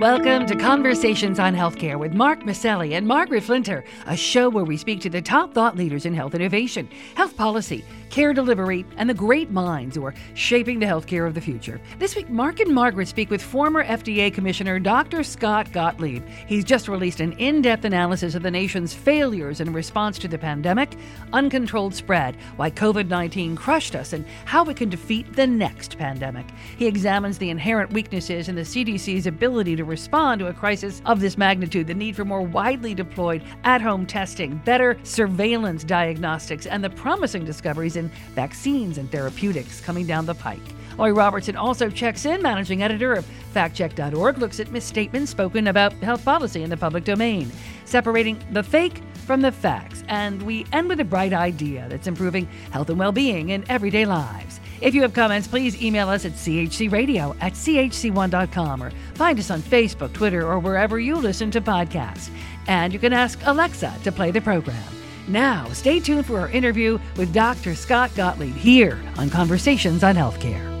Welcome 0.00 0.46
to 0.46 0.56
Conversations 0.56 1.38
on 1.38 1.54
Healthcare 1.54 1.98
with 1.98 2.14
Mark 2.14 2.40
Masselli 2.40 2.94
and 2.94 3.06
Margaret 3.06 3.44
Flinter, 3.44 3.84
a 4.06 4.16
show 4.16 4.48
where 4.48 4.64
we 4.64 4.76
speak 4.76 5.00
to 5.02 5.08
the 5.08 5.22
top 5.22 5.54
thought 5.54 5.76
leaders 5.76 6.04
in 6.04 6.12
health 6.12 6.34
innovation, 6.34 6.88
health 7.14 7.36
policy, 7.36 7.84
care 8.10 8.32
delivery, 8.32 8.84
and 8.96 9.08
the 9.08 9.14
great 9.14 9.50
minds 9.50 9.96
who 9.96 10.04
are 10.04 10.14
shaping 10.34 10.78
the 10.78 10.86
healthcare 10.86 11.26
of 11.26 11.34
the 11.34 11.40
future. 11.40 11.80
This 11.98 12.16
week, 12.16 12.28
Mark 12.28 12.60
and 12.60 12.74
Margaret 12.74 13.08
speak 13.08 13.30
with 13.30 13.42
former 13.42 13.84
FDA 13.84 14.32
Commissioner 14.32 14.78
Dr. 14.78 15.22
Scott 15.22 15.72
Gottlieb. 15.72 16.24
He's 16.46 16.64
just 16.64 16.88
released 16.88 17.20
an 17.20 17.32
in 17.32 17.62
depth 17.62 17.84
analysis 17.84 18.34
of 18.34 18.42
the 18.42 18.50
nation's 18.50 18.94
failures 18.94 19.60
in 19.60 19.72
response 19.72 20.18
to 20.20 20.28
the 20.28 20.38
pandemic, 20.38 20.96
uncontrolled 21.32 21.94
spread, 21.94 22.36
why 22.56 22.70
COVID 22.70 23.08
19 23.08 23.56
crushed 23.56 23.94
us, 23.94 24.12
and 24.12 24.24
how 24.44 24.64
we 24.64 24.74
can 24.74 24.88
defeat 24.88 25.32
the 25.34 25.46
next 25.46 25.98
pandemic. 25.98 26.46
He 26.76 26.86
examines 26.86 27.38
the 27.38 27.50
inherent 27.50 27.92
weaknesses 27.92 28.48
in 28.48 28.56
the 28.56 28.62
CDC's 28.62 29.26
ability 29.26 29.76
to 29.76 29.83
respond 29.84 30.40
to 30.40 30.48
a 30.48 30.52
crisis 30.52 31.02
of 31.06 31.20
this 31.20 31.38
magnitude, 31.38 31.86
the 31.86 31.94
need 31.94 32.16
for 32.16 32.24
more 32.24 32.42
widely 32.42 32.94
deployed 32.94 33.42
at 33.64 33.80
home 33.80 34.06
testing, 34.06 34.56
better 34.64 34.98
surveillance 35.02 35.84
diagnostics, 35.84 36.66
and 36.66 36.82
the 36.82 36.90
promising 36.90 37.44
discoveries 37.44 37.96
in 37.96 38.10
vaccines 38.34 38.98
and 38.98 39.10
therapeutics 39.10 39.80
coming 39.80 40.06
down 40.06 40.26
the 40.26 40.34
pike. 40.34 40.60
Lori 40.98 41.12
Robertson 41.12 41.56
also 41.56 41.90
checks 41.90 42.24
in, 42.24 42.40
managing 42.42 42.82
editor 42.82 43.14
of 43.14 43.26
factcheck.org, 43.52 44.38
looks 44.38 44.60
at 44.60 44.70
misstatements 44.70 45.30
spoken 45.30 45.68
about 45.68 45.92
health 45.94 46.24
policy 46.24 46.62
in 46.62 46.70
the 46.70 46.76
public 46.76 47.04
domain, 47.04 47.50
separating 47.84 48.42
the 48.52 48.62
fake 48.62 49.02
from 49.26 49.40
the 49.40 49.50
facts. 49.50 50.04
And 50.08 50.42
we 50.42 50.66
end 50.72 50.88
with 50.88 51.00
a 51.00 51.04
bright 51.04 51.32
idea 51.32 51.86
that's 51.88 52.06
improving 52.06 52.46
health 52.70 52.90
and 52.90 52.98
well 52.98 53.12
being 53.12 53.50
in 53.50 53.64
everyday 53.68 54.06
lives. 54.06 54.60
If 54.84 54.94
you 54.94 55.00
have 55.00 55.14
comments, 55.14 55.48
please 55.48 55.82
email 55.82 56.10
us 56.10 56.26
at 56.26 56.32
chcradio 56.32 57.34
at 57.40 57.54
chc1.com 57.54 58.82
or 58.82 58.90
find 59.14 59.38
us 59.38 59.50
on 59.50 59.62
Facebook, 59.62 60.12
Twitter, 60.12 60.46
or 60.46 60.58
wherever 60.58 61.00
you 61.00 61.16
listen 61.16 61.50
to 61.52 61.62
podcasts. 61.62 62.28
And 62.66 62.92
you 62.92 62.98
can 62.98 63.14
ask 63.14 63.40
Alexa 63.44 63.94
to 64.04 64.12
play 64.12 64.30
the 64.30 64.42
program. 64.42 64.84
Now, 65.26 65.66
stay 65.72 66.00
tuned 66.00 66.26
for 66.26 66.38
our 66.38 66.50
interview 66.50 66.98
with 67.16 67.32
Dr. 67.32 67.74
Scott 67.74 68.10
Gottlieb 68.14 68.54
here 68.54 69.02
on 69.16 69.30
Conversations 69.30 70.04
on 70.04 70.16
Healthcare. 70.16 70.73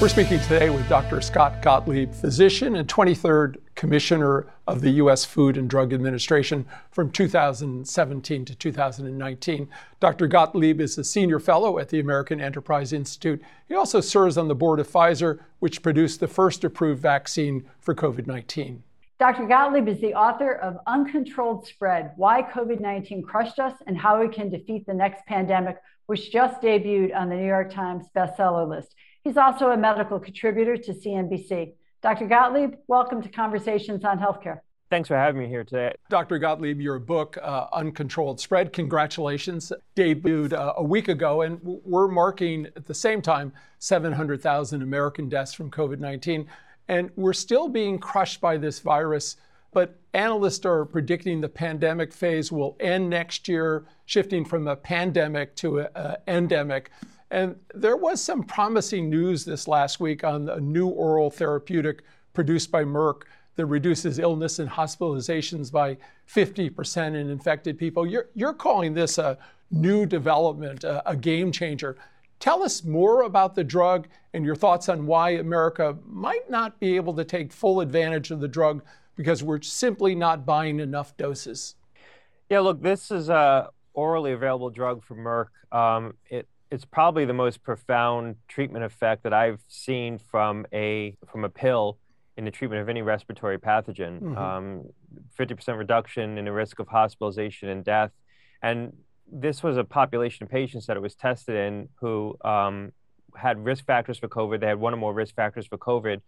We're 0.00 0.08
speaking 0.08 0.40
today 0.40 0.68
with 0.70 0.88
Dr. 0.88 1.20
Scott 1.20 1.62
Gottlieb, 1.62 2.12
physician 2.12 2.74
and 2.76 2.88
23rd 2.88 3.58
Commissioner 3.74 4.46
of 4.66 4.80
the 4.80 4.90
U.S. 4.90 5.24
Food 5.24 5.56
and 5.56 5.70
Drug 5.70 5.92
Administration 5.92 6.66
from 6.90 7.10
2017 7.10 8.44
to 8.44 8.54
2019. 8.54 9.68
Dr. 10.00 10.26
Gottlieb 10.26 10.80
is 10.80 10.98
a 10.98 11.04
senior 11.04 11.38
fellow 11.38 11.78
at 11.78 11.88
the 11.88 12.00
American 12.00 12.40
Enterprise 12.40 12.92
Institute. 12.92 13.42
He 13.68 13.74
also 13.74 14.00
serves 14.00 14.36
on 14.36 14.48
the 14.48 14.54
board 14.54 14.80
of 14.80 14.88
Pfizer, 14.90 15.40
which 15.60 15.82
produced 15.82 16.20
the 16.20 16.28
first 16.28 16.64
approved 16.64 17.00
vaccine 17.00 17.64
for 17.80 17.94
COVID 17.94 18.26
19. 18.26 18.82
Dr. 19.22 19.46
Gottlieb 19.46 19.86
is 19.86 20.00
the 20.00 20.14
author 20.14 20.54
of 20.54 20.78
Uncontrolled 20.88 21.64
Spread 21.64 22.10
Why 22.16 22.42
COVID 22.42 22.80
19 22.80 23.22
Crushed 23.22 23.60
Us 23.60 23.74
and 23.86 23.96
How 23.96 24.20
We 24.20 24.26
Can 24.28 24.50
Defeat 24.50 24.84
the 24.84 24.94
Next 24.94 25.24
Pandemic, 25.26 25.76
which 26.06 26.32
just 26.32 26.60
debuted 26.60 27.14
on 27.14 27.28
the 27.28 27.36
New 27.36 27.46
York 27.46 27.72
Times 27.72 28.06
bestseller 28.16 28.68
list. 28.68 28.96
He's 29.24 29.36
also 29.36 29.70
a 29.70 29.76
medical 29.76 30.18
contributor 30.18 30.76
to 30.76 30.92
CNBC. 30.92 31.74
Dr. 32.02 32.26
Gottlieb, 32.26 32.74
welcome 32.88 33.22
to 33.22 33.28
Conversations 33.28 34.04
on 34.04 34.18
Healthcare. 34.18 34.60
Thanks 34.90 35.08
for 35.08 35.16
having 35.16 35.40
me 35.40 35.48
here 35.48 35.62
today. 35.62 35.94
Dr. 36.10 36.40
Gottlieb, 36.40 36.80
your 36.80 36.98
book, 36.98 37.38
uh, 37.40 37.66
Uncontrolled 37.72 38.40
Spread, 38.40 38.72
congratulations, 38.72 39.72
debuted 39.94 40.52
uh, 40.52 40.74
a 40.76 40.82
week 40.82 41.06
ago, 41.06 41.42
and 41.42 41.60
we're 41.62 42.08
marking 42.08 42.66
at 42.74 42.84
the 42.86 42.94
same 42.94 43.22
time 43.22 43.52
700,000 43.78 44.82
American 44.82 45.28
deaths 45.28 45.54
from 45.54 45.70
COVID 45.70 46.00
19. 46.00 46.48
And 46.88 47.10
we're 47.14 47.32
still 47.32 47.68
being 47.68 48.00
crushed 48.00 48.40
by 48.40 48.56
this 48.56 48.80
virus. 48.80 49.36
But 49.72 49.98
analysts 50.12 50.66
are 50.66 50.84
predicting 50.84 51.40
the 51.40 51.48
pandemic 51.48 52.12
phase 52.12 52.52
will 52.52 52.76
end 52.78 53.08
next 53.08 53.48
year, 53.48 53.86
shifting 54.04 54.44
from 54.44 54.66
a 54.66 54.76
pandemic 54.76 55.54
to 55.56 55.78
an 55.78 56.16
endemic. 56.26 56.90
And 57.32 57.56
there 57.74 57.96
was 57.96 58.20
some 58.20 58.42
promising 58.42 59.08
news 59.08 59.46
this 59.46 59.66
last 59.66 60.00
week 60.00 60.22
on 60.22 60.50
a 60.50 60.60
new 60.60 60.88
oral 60.88 61.30
therapeutic 61.30 62.02
produced 62.34 62.70
by 62.70 62.84
Merck 62.84 63.22
that 63.56 63.64
reduces 63.64 64.18
illness 64.18 64.58
and 64.58 64.68
hospitalizations 64.68 65.72
by 65.72 65.96
50% 66.28 67.06
in 67.06 67.30
infected 67.30 67.78
people. 67.78 68.06
You're, 68.06 68.28
you're 68.34 68.52
calling 68.52 68.92
this 68.92 69.16
a 69.16 69.38
new 69.70 70.04
development, 70.04 70.84
a, 70.84 71.08
a 71.08 71.16
game 71.16 71.50
changer. 71.50 71.96
Tell 72.38 72.62
us 72.62 72.84
more 72.84 73.22
about 73.22 73.54
the 73.54 73.64
drug 73.64 74.08
and 74.34 74.44
your 74.44 74.56
thoughts 74.56 74.90
on 74.90 75.06
why 75.06 75.30
America 75.30 75.96
might 76.06 76.50
not 76.50 76.78
be 76.80 76.96
able 76.96 77.14
to 77.14 77.24
take 77.24 77.50
full 77.50 77.80
advantage 77.80 78.30
of 78.30 78.40
the 78.40 78.48
drug 78.48 78.82
because 79.16 79.42
we're 79.42 79.62
simply 79.62 80.14
not 80.14 80.44
buying 80.44 80.80
enough 80.80 81.16
doses. 81.16 81.76
Yeah, 82.50 82.60
look, 82.60 82.82
this 82.82 83.10
is 83.10 83.30
a 83.30 83.70
orally 83.94 84.32
available 84.32 84.68
drug 84.68 85.02
from 85.02 85.18
Merck. 85.18 85.46
Um, 85.70 86.14
it, 86.28 86.46
it's 86.72 86.86
probably 86.86 87.26
the 87.26 87.34
most 87.34 87.62
profound 87.62 88.36
treatment 88.48 88.82
effect 88.82 89.24
that 89.24 89.34
I've 89.34 89.60
seen 89.68 90.16
from 90.16 90.66
a 90.72 91.14
from 91.30 91.44
a 91.44 91.50
pill 91.50 91.98
in 92.38 92.46
the 92.46 92.50
treatment 92.50 92.80
of 92.80 92.88
any 92.88 93.02
respiratory 93.02 93.58
pathogen. 93.58 94.20
Mm-hmm. 94.20 94.38
Um, 94.38 94.84
50% 95.38 95.76
reduction 95.76 96.38
in 96.38 96.46
the 96.46 96.52
risk 96.52 96.78
of 96.78 96.88
hospitalization 96.88 97.68
and 97.68 97.84
death. 97.84 98.10
And 98.62 98.96
this 99.30 99.62
was 99.62 99.76
a 99.76 99.84
population 99.84 100.44
of 100.44 100.50
patients 100.50 100.86
that 100.86 100.96
it 100.96 101.00
was 101.00 101.14
tested 101.14 101.56
in 101.56 101.90
who 102.00 102.38
um, 102.42 102.92
had 103.36 103.62
risk 103.62 103.84
factors 103.84 104.16
for 104.16 104.28
COVID. 104.28 104.60
They 104.60 104.66
had 104.66 104.80
one 104.80 104.94
or 104.94 104.96
more 104.96 105.12
risk 105.12 105.34
factors 105.34 105.66
for 105.66 105.76
COVID. 105.76 106.22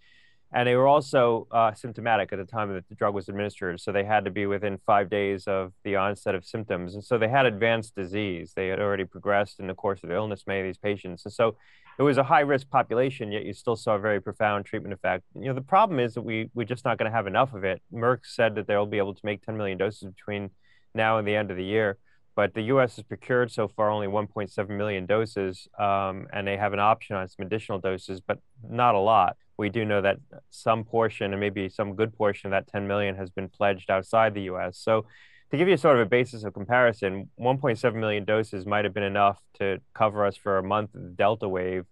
And 0.54 0.68
they 0.68 0.76
were 0.76 0.86
also 0.86 1.48
uh, 1.50 1.74
symptomatic 1.74 2.32
at 2.32 2.38
the 2.38 2.44
time 2.44 2.72
that 2.72 2.88
the 2.88 2.94
drug 2.94 3.12
was 3.12 3.28
administered. 3.28 3.80
So 3.80 3.90
they 3.90 4.04
had 4.04 4.24
to 4.24 4.30
be 4.30 4.46
within 4.46 4.78
five 4.86 5.10
days 5.10 5.48
of 5.48 5.72
the 5.82 5.96
onset 5.96 6.36
of 6.36 6.44
symptoms. 6.44 6.94
And 6.94 7.02
so 7.02 7.18
they 7.18 7.28
had 7.28 7.44
advanced 7.44 7.96
disease. 7.96 8.52
They 8.54 8.68
had 8.68 8.78
already 8.78 9.04
progressed 9.04 9.58
in 9.58 9.66
the 9.66 9.74
course 9.74 10.04
of 10.04 10.10
the 10.10 10.14
illness, 10.14 10.44
many 10.46 10.60
of 10.60 10.66
these 10.66 10.78
patients. 10.78 11.24
And 11.24 11.34
so 11.34 11.56
it 11.98 12.02
was 12.02 12.18
a 12.18 12.22
high 12.22 12.40
risk 12.40 12.70
population, 12.70 13.32
yet 13.32 13.44
you 13.44 13.52
still 13.52 13.74
saw 13.74 13.96
a 13.96 13.98
very 13.98 14.20
profound 14.20 14.64
treatment 14.64 14.94
effect. 14.94 15.24
You 15.34 15.46
know, 15.46 15.54
the 15.54 15.60
problem 15.60 15.98
is 15.98 16.14
that 16.14 16.22
we, 16.22 16.50
we're 16.54 16.64
just 16.64 16.84
not 16.84 16.98
going 16.98 17.10
to 17.10 17.16
have 17.16 17.26
enough 17.26 17.52
of 17.52 17.64
it. 17.64 17.82
Merck 17.92 18.20
said 18.22 18.54
that 18.54 18.68
they'll 18.68 18.86
be 18.86 18.98
able 18.98 19.14
to 19.14 19.20
make 19.24 19.44
10 19.44 19.56
million 19.56 19.76
doses 19.76 20.12
between 20.14 20.50
now 20.94 21.18
and 21.18 21.26
the 21.26 21.34
end 21.34 21.50
of 21.50 21.56
the 21.56 21.64
year 21.64 21.98
but 22.36 22.54
the 22.54 22.62
U.S. 22.62 22.96
has 22.96 23.04
procured 23.04 23.52
so 23.52 23.68
far 23.68 23.90
only 23.90 24.06
1.7 24.06 24.68
million 24.68 25.06
doses, 25.06 25.68
um, 25.78 26.26
and 26.32 26.46
they 26.46 26.56
have 26.56 26.72
an 26.72 26.80
option 26.80 27.16
on 27.16 27.28
some 27.28 27.46
additional 27.46 27.78
doses, 27.78 28.20
but 28.20 28.38
not 28.68 28.94
a 28.94 28.98
lot. 28.98 29.36
We 29.56 29.68
do 29.68 29.84
know 29.84 30.00
that 30.02 30.16
some 30.50 30.84
portion, 30.84 31.32
and 31.32 31.40
maybe 31.40 31.68
some 31.68 31.94
good 31.94 32.16
portion 32.16 32.48
of 32.48 32.50
that 32.52 32.70
10 32.72 32.88
million, 32.88 33.14
has 33.16 33.30
been 33.30 33.48
pledged 33.48 33.88
outside 33.88 34.34
the 34.34 34.42
U.S. 34.42 34.78
So, 34.78 35.06
to 35.50 35.56
give 35.56 35.68
you 35.68 35.76
sort 35.76 35.96
of 35.96 36.02
a 36.02 36.08
basis 36.08 36.42
of 36.42 36.52
comparison, 36.54 37.30
1.7 37.38 37.94
million 37.94 38.24
doses 38.24 38.66
might 38.66 38.84
have 38.84 38.94
been 38.94 39.04
enough 39.04 39.38
to 39.60 39.78
cover 39.94 40.26
us 40.26 40.36
for 40.36 40.58
a 40.58 40.62
month 40.64 40.94
of 40.96 41.02
the 41.02 41.10
Delta 41.10 41.48
wave, 41.48 41.84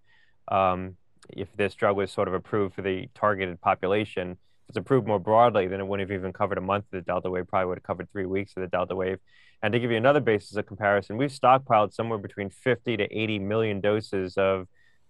um, 0.48 0.96
if 1.28 1.54
this 1.56 1.74
drug 1.74 1.96
was 1.96 2.10
sort 2.10 2.26
of 2.26 2.34
approved 2.34 2.74
for 2.74 2.82
the 2.82 3.08
targeted 3.14 3.60
population. 3.60 4.32
If 4.32 4.70
it's 4.70 4.78
approved 4.78 5.06
more 5.06 5.20
broadly, 5.20 5.68
then 5.68 5.78
it 5.78 5.86
wouldn't 5.86 6.10
have 6.10 6.18
even 6.18 6.32
covered 6.32 6.58
a 6.58 6.62
month 6.62 6.86
of 6.86 6.90
the 6.90 7.02
Delta 7.02 7.30
wave. 7.30 7.46
Probably 7.46 7.66
would 7.66 7.78
have 7.78 7.84
covered 7.84 8.10
three 8.10 8.26
weeks 8.26 8.54
of 8.56 8.62
the 8.62 8.66
Delta 8.66 8.96
wave. 8.96 9.20
And 9.62 9.72
to 9.72 9.78
give 9.78 9.90
you 9.90 9.96
another 9.96 10.20
basis 10.20 10.56
of 10.56 10.66
comparison, 10.66 11.16
we've 11.16 11.30
stockpiled 11.30 11.94
somewhere 11.94 12.18
between 12.18 12.50
50 12.50 12.96
to 12.96 13.04
80 13.04 13.38
million 13.38 13.80
doses 13.80 14.36
of 14.36 14.66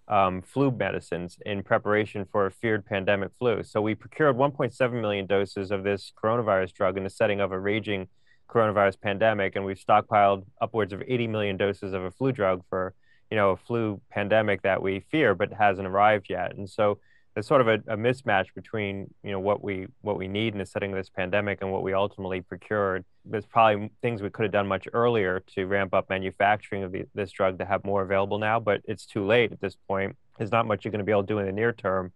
um, 0.09 0.43
flu 0.43 0.71
medicines 0.71 1.39
in 1.47 1.63
preparation 1.63 2.27
for 2.31 2.47
a 2.47 2.51
feared 2.51 2.85
pandemic 2.85 3.31
flu. 3.39 3.63
So 3.63 3.81
we 3.81 3.95
procured 3.95 4.37
1.7 4.37 5.01
million 5.01 5.27
doses 5.27 5.71
of 5.71 5.85
this 5.85 6.13
coronavirus 6.23 6.75
drug 6.75 6.99
in 6.99 7.05
the 7.05 7.11
setting 7.11 7.41
of 7.41 7.53
a 7.53 7.59
raging 7.59 8.09
coronavirus 8.49 9.01
pandemic, 9.01 9.57
and 9.57 9.65
we've 9.65 9.79
stockpiled 9.79 10.45
upwards 10.61 10.93
of 10.93 11.03
80 11.07 11.29
million 11.29 11.57
doses 11.57 11.95
of 11.95 12.03
a 12.05 12.11
flu 12.11 12.33
drug 12.33 12.63
for 12.69 12.95
you 13.31 13.37
know 13.37 13.51
a 13.53 13.57
flu 13.57 14.01
pandemic 14.11 14.61
that 14.61 14.83
we 14.83 15.01
fear 15.11 15.35
but 15.35 15.53
hasn't 15.53 15.89
arrived 15.89 16.27
yet. 16.29 16.55
And 16.55 16.69
so 16.69 16.99
there's 17.35 17.47
sort 17.47 17.61
of 17.61 17.69
a, 17.69 17.75
a, 17.93 17.97
mismatch 17.97 18.47
between 18.55 19.13
you 19.23 19.31
know 19.31 19.41
what 19.41 19.65
we 19.65 19.87
what 20.03 20.19
we 20.19 20.29
need 20.29 20.53
in 20.53 20.59
the 20.59 20.67
setting 20.67 20.91
of 20.93 20.97
this 20.97 21.09
pandemic 21.09 21.63
and 21.63 21.73
what 21.73 21.83
we 21.83 21.95
ultimately 21.95 22.41
procured. 22.41 23.05
There's 23.25 23.47
probably 23.47 23.91
things 24.03 24.21
we 24.21 24.31
could 24.31 24.43
have 24.43 24.53
done 24.53 24.67
much 24.67 24.87
earlier 24.93 25.41
to 25.55 25.67
ramp 25.67 25.95
up 25.95 26.11
manufacturing 26.11 26.83
of 26.83 26.93
the, 26.93 27.05
this 27.15 27.31
drug 27.31 27.59
to 27.59 27.65
have 27.65 27.85
more 27.85 28.03
available 28.03 28.39
now, 28.39 28.61
but 28.61 28.83
it's 28.85 29.07
too 29.07 29.25
late 29.25 29.53
at 29.53 29.61
this 29.61 29.77
point. 29.89 30.17
There's 30.37 30.53
not 30.53 30.67
much 30.67 30.85
you're 30.85 30.93
going 30.93 30.99
to 30.99 31.05
be 31.05 31.13
able 31.13 31.23
to 31.23 31.29
do 31.29 31.39
in 31.39 31.47
the 31.47 31.53
near 31.53 31.73
term, 31.73 32.13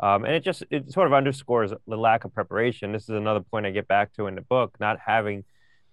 um, 0.00 0.24
and 0.24 0.34
it 0.34 0.42
just 0.42 0.64
it 0.70 0.92
sort 0.92 1.06
of 1.06 1.14
underscores 1.14 1.72
the 1.86 1.96
lack 1.96 2.24
of 2.24 2.34
preparation. 2.34 2.92
This 2.92 3.04
is 3.04 3.10
another 3.10 3.40
point 3.40 3.66
I 3.66 3.70
get 3.70 3.88
back 3.88 4.12
to 4.14 4.26
in 4.26 4.34
the 4.34 4.42
book: 4.42 4.76
not 4.78 4.98
having 5.04 5.44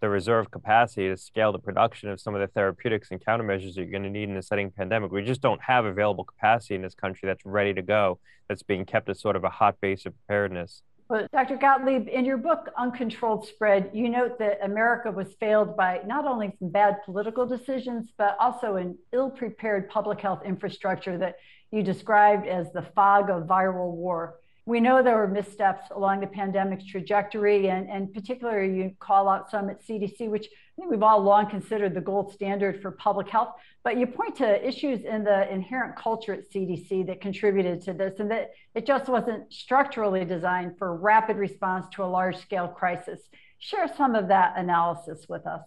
the 0.01 0.09
reserve 0.09 0.51
capacity 0.51 1.07
to 1.07 1.17
scale 1.17 1.51
the 1.51 1.59
production 1.59 2.09
of 2.09 2.19
some 2.19 2.35
of 2.35 2.41
the 2.41 2.47
therapeutics 2.47 3.11
and 3.11 3.23
countermeasures 3.23 3.75
you're 3.75 3.85
going 3.85 4.03
to 4.03 4.09
need 4.09 4.29
in 4.29 4.37
a 4.37 4.41
setting 4.41 4.71
pandemic. 4.71 5.11
We 5.11 5.23
just 5.23 5.41
don't 5.41 5.61
have 5.61 5.85
available 5.85 6.23
capacity 6.23 6.75
in 6.75 6.81
this 6.81 6.95
country 6.95 7.27
that's 7.27 7.45
ready 7.45 7.73
to 7.73 7.81
go, 7.81 8.19
that's 8.47 8.63
being 8.63 8.85
kept 8.85 9.09
as 9.09 9.21
sort 9.21 9.35
of 9.35 9.43
a 9.43 9.49
hot 9.49 9.79
base 9.81 10.05
of 10.05 10.13
preparedness. 10.13 10.81
Well, 11.07 11.27
Dr. 11.31 11.57
Gottlieb, 11.57 12.07
in 12.07 12.25
your 12.25 12.37
book, 12.37 12.71
Uncontrolled 12.75 13.47
Spread, 13.47 13.91
you 13.93 14.09
note 14.09 14.39
that 14.39 14.57
America 14.63 15.11
was 15.11 15.35
failed 15.39 15.77
by 15.77 16.01
not 16.03 16.25
only 16.25 16.51
some 16.57 16.69
bad 16.69 17.03
political 17.05 17.45
decisions, 17.45 18.09
but 18.17 18.35
also 18.39 18.77
an 18.77 18.97
ill 19.13 19.29
prepared 19.29 19.87
public 19.87 20.19
health 20.19 20.41
infrastructure 20.43 21.15
that 21.19 21.35
you 21.69 21.83
described 21.83 22.47
as 22.47 22.71
the 22.73 22.81
fog 22.95 23.29
of 23.29 23.43
viral 23.43 23.91
war. 23.91 24.39
We 24.67 24.79
know 24.79 25.03
there 25.03 25.17
were 25.17 25.27
missteps 25.27 25.91
along 25.91 26.21
the 26.21 26.27
pandemic's 26.27 26.85
trajectory, 26.85 27.69
and, 27.69 27.87
and 27.87 28.11
particularly 28.11 28.75
you 28.75 28.95
call 28.99 29.29
out 29.29 29.51
some 29.51 29.69
at 29.69 29.85
CDC, 29.85 30.27
which 30.27 30.47
I 30.47 30.81
think 30.81 30.89
we've 30.89 31.03
all 31.03 31.21
long 31.21 31.47
considered 31.47 31.93
the 31.93 32.01
gold 32.01 32.33
standard 32.33 32.81
for 32.81 32.89
public 32.89 33.29
health. 33.29 33.53
But 33.83 33.97
you 33.97 34.07
point 34.07 34.35
to 34.37 34.67
issues 34.67 35.01
in 35.01 35.23
the 35.23 35.51
inherent 35.53 35.95
culture 35.95 36.33
at 36.33 36.51
CDC 36.51 37.05
that 37.05 37.21
contributed 37.21 37.81
to 37.83 37.93
this, 37.93 38.19
and 38.19 38.31
that 38.31 38.51
it 38.73 38.87
just 38.87 39.07
wasn't 39.07 39.53
structurally 39.53 40.25
designed 40.25 40.79
for 40.79 40.95
rapid 40.95 41.37
response 41.37 41.85
to 41.93 42.03
a 42.03 42.05
large 42.05 42.37
scale 42.37 42.67
crisis. 42.67 43.21
Share 43.59 43.87
some 43.95 44.15
of 44.15 44.27
that 44.29 44.55
analysis 44.57 45.27
with 45.29 45.45
us. 45.45 45.61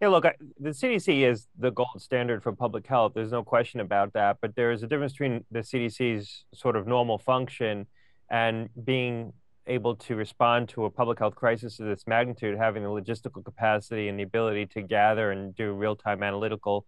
Yeah, 0.00 0.08
look, 0.08 0.26
the 0.60 0.70
CDC 0.70 1.28
is 1.28 1.48
the 1.58 1.72
gold 1.72 1.88
standard 2.00 2.44
for 2.44 2.52
public 2.52 2.86
health. 2.86 3.14
There's 3.16 3.32
no 3.32 3.42
question 3.42 3.80
about 3.80 4.12
that. 4.12 4.36
But 4.40 4.54
there 4.54 4.70
is 4.70 4.84
a 4.84 4.86
difference 4.86 5.12
between 5.12 5.44
the 5.50 5.58
CDC's 5.58 6.44
sort 6.54 6.76
of 6.76 6.86
normal 6.86 7.18
function 7.18 7.88
and 8.30 8.68
being 8.84 9.32
able 9.66 9.94
to 9.94 10.16
respond 10.16 10.68
to 10.70 10.84
a 10.84 10.90
public 10.90 11.18
health 11.18 11.34
crisis 11.34 11.78
of 11.78 11.86
this 11.86 12.06
magnitude, 12.06 12.56
having 12.56 12.82
the 12.82 12.88
logistical 12.88 13.44
capacity 13.44 14.08
and 14.08 14.18
the 14.18 14.22
ability 14.22 14.66
to 14.66 14.82
gather 14.82 15.30
and 15.30 15.54
do 15.54 15.72
real 15.72 15.94
time 15.94 16.22
analytical 16.22 16.86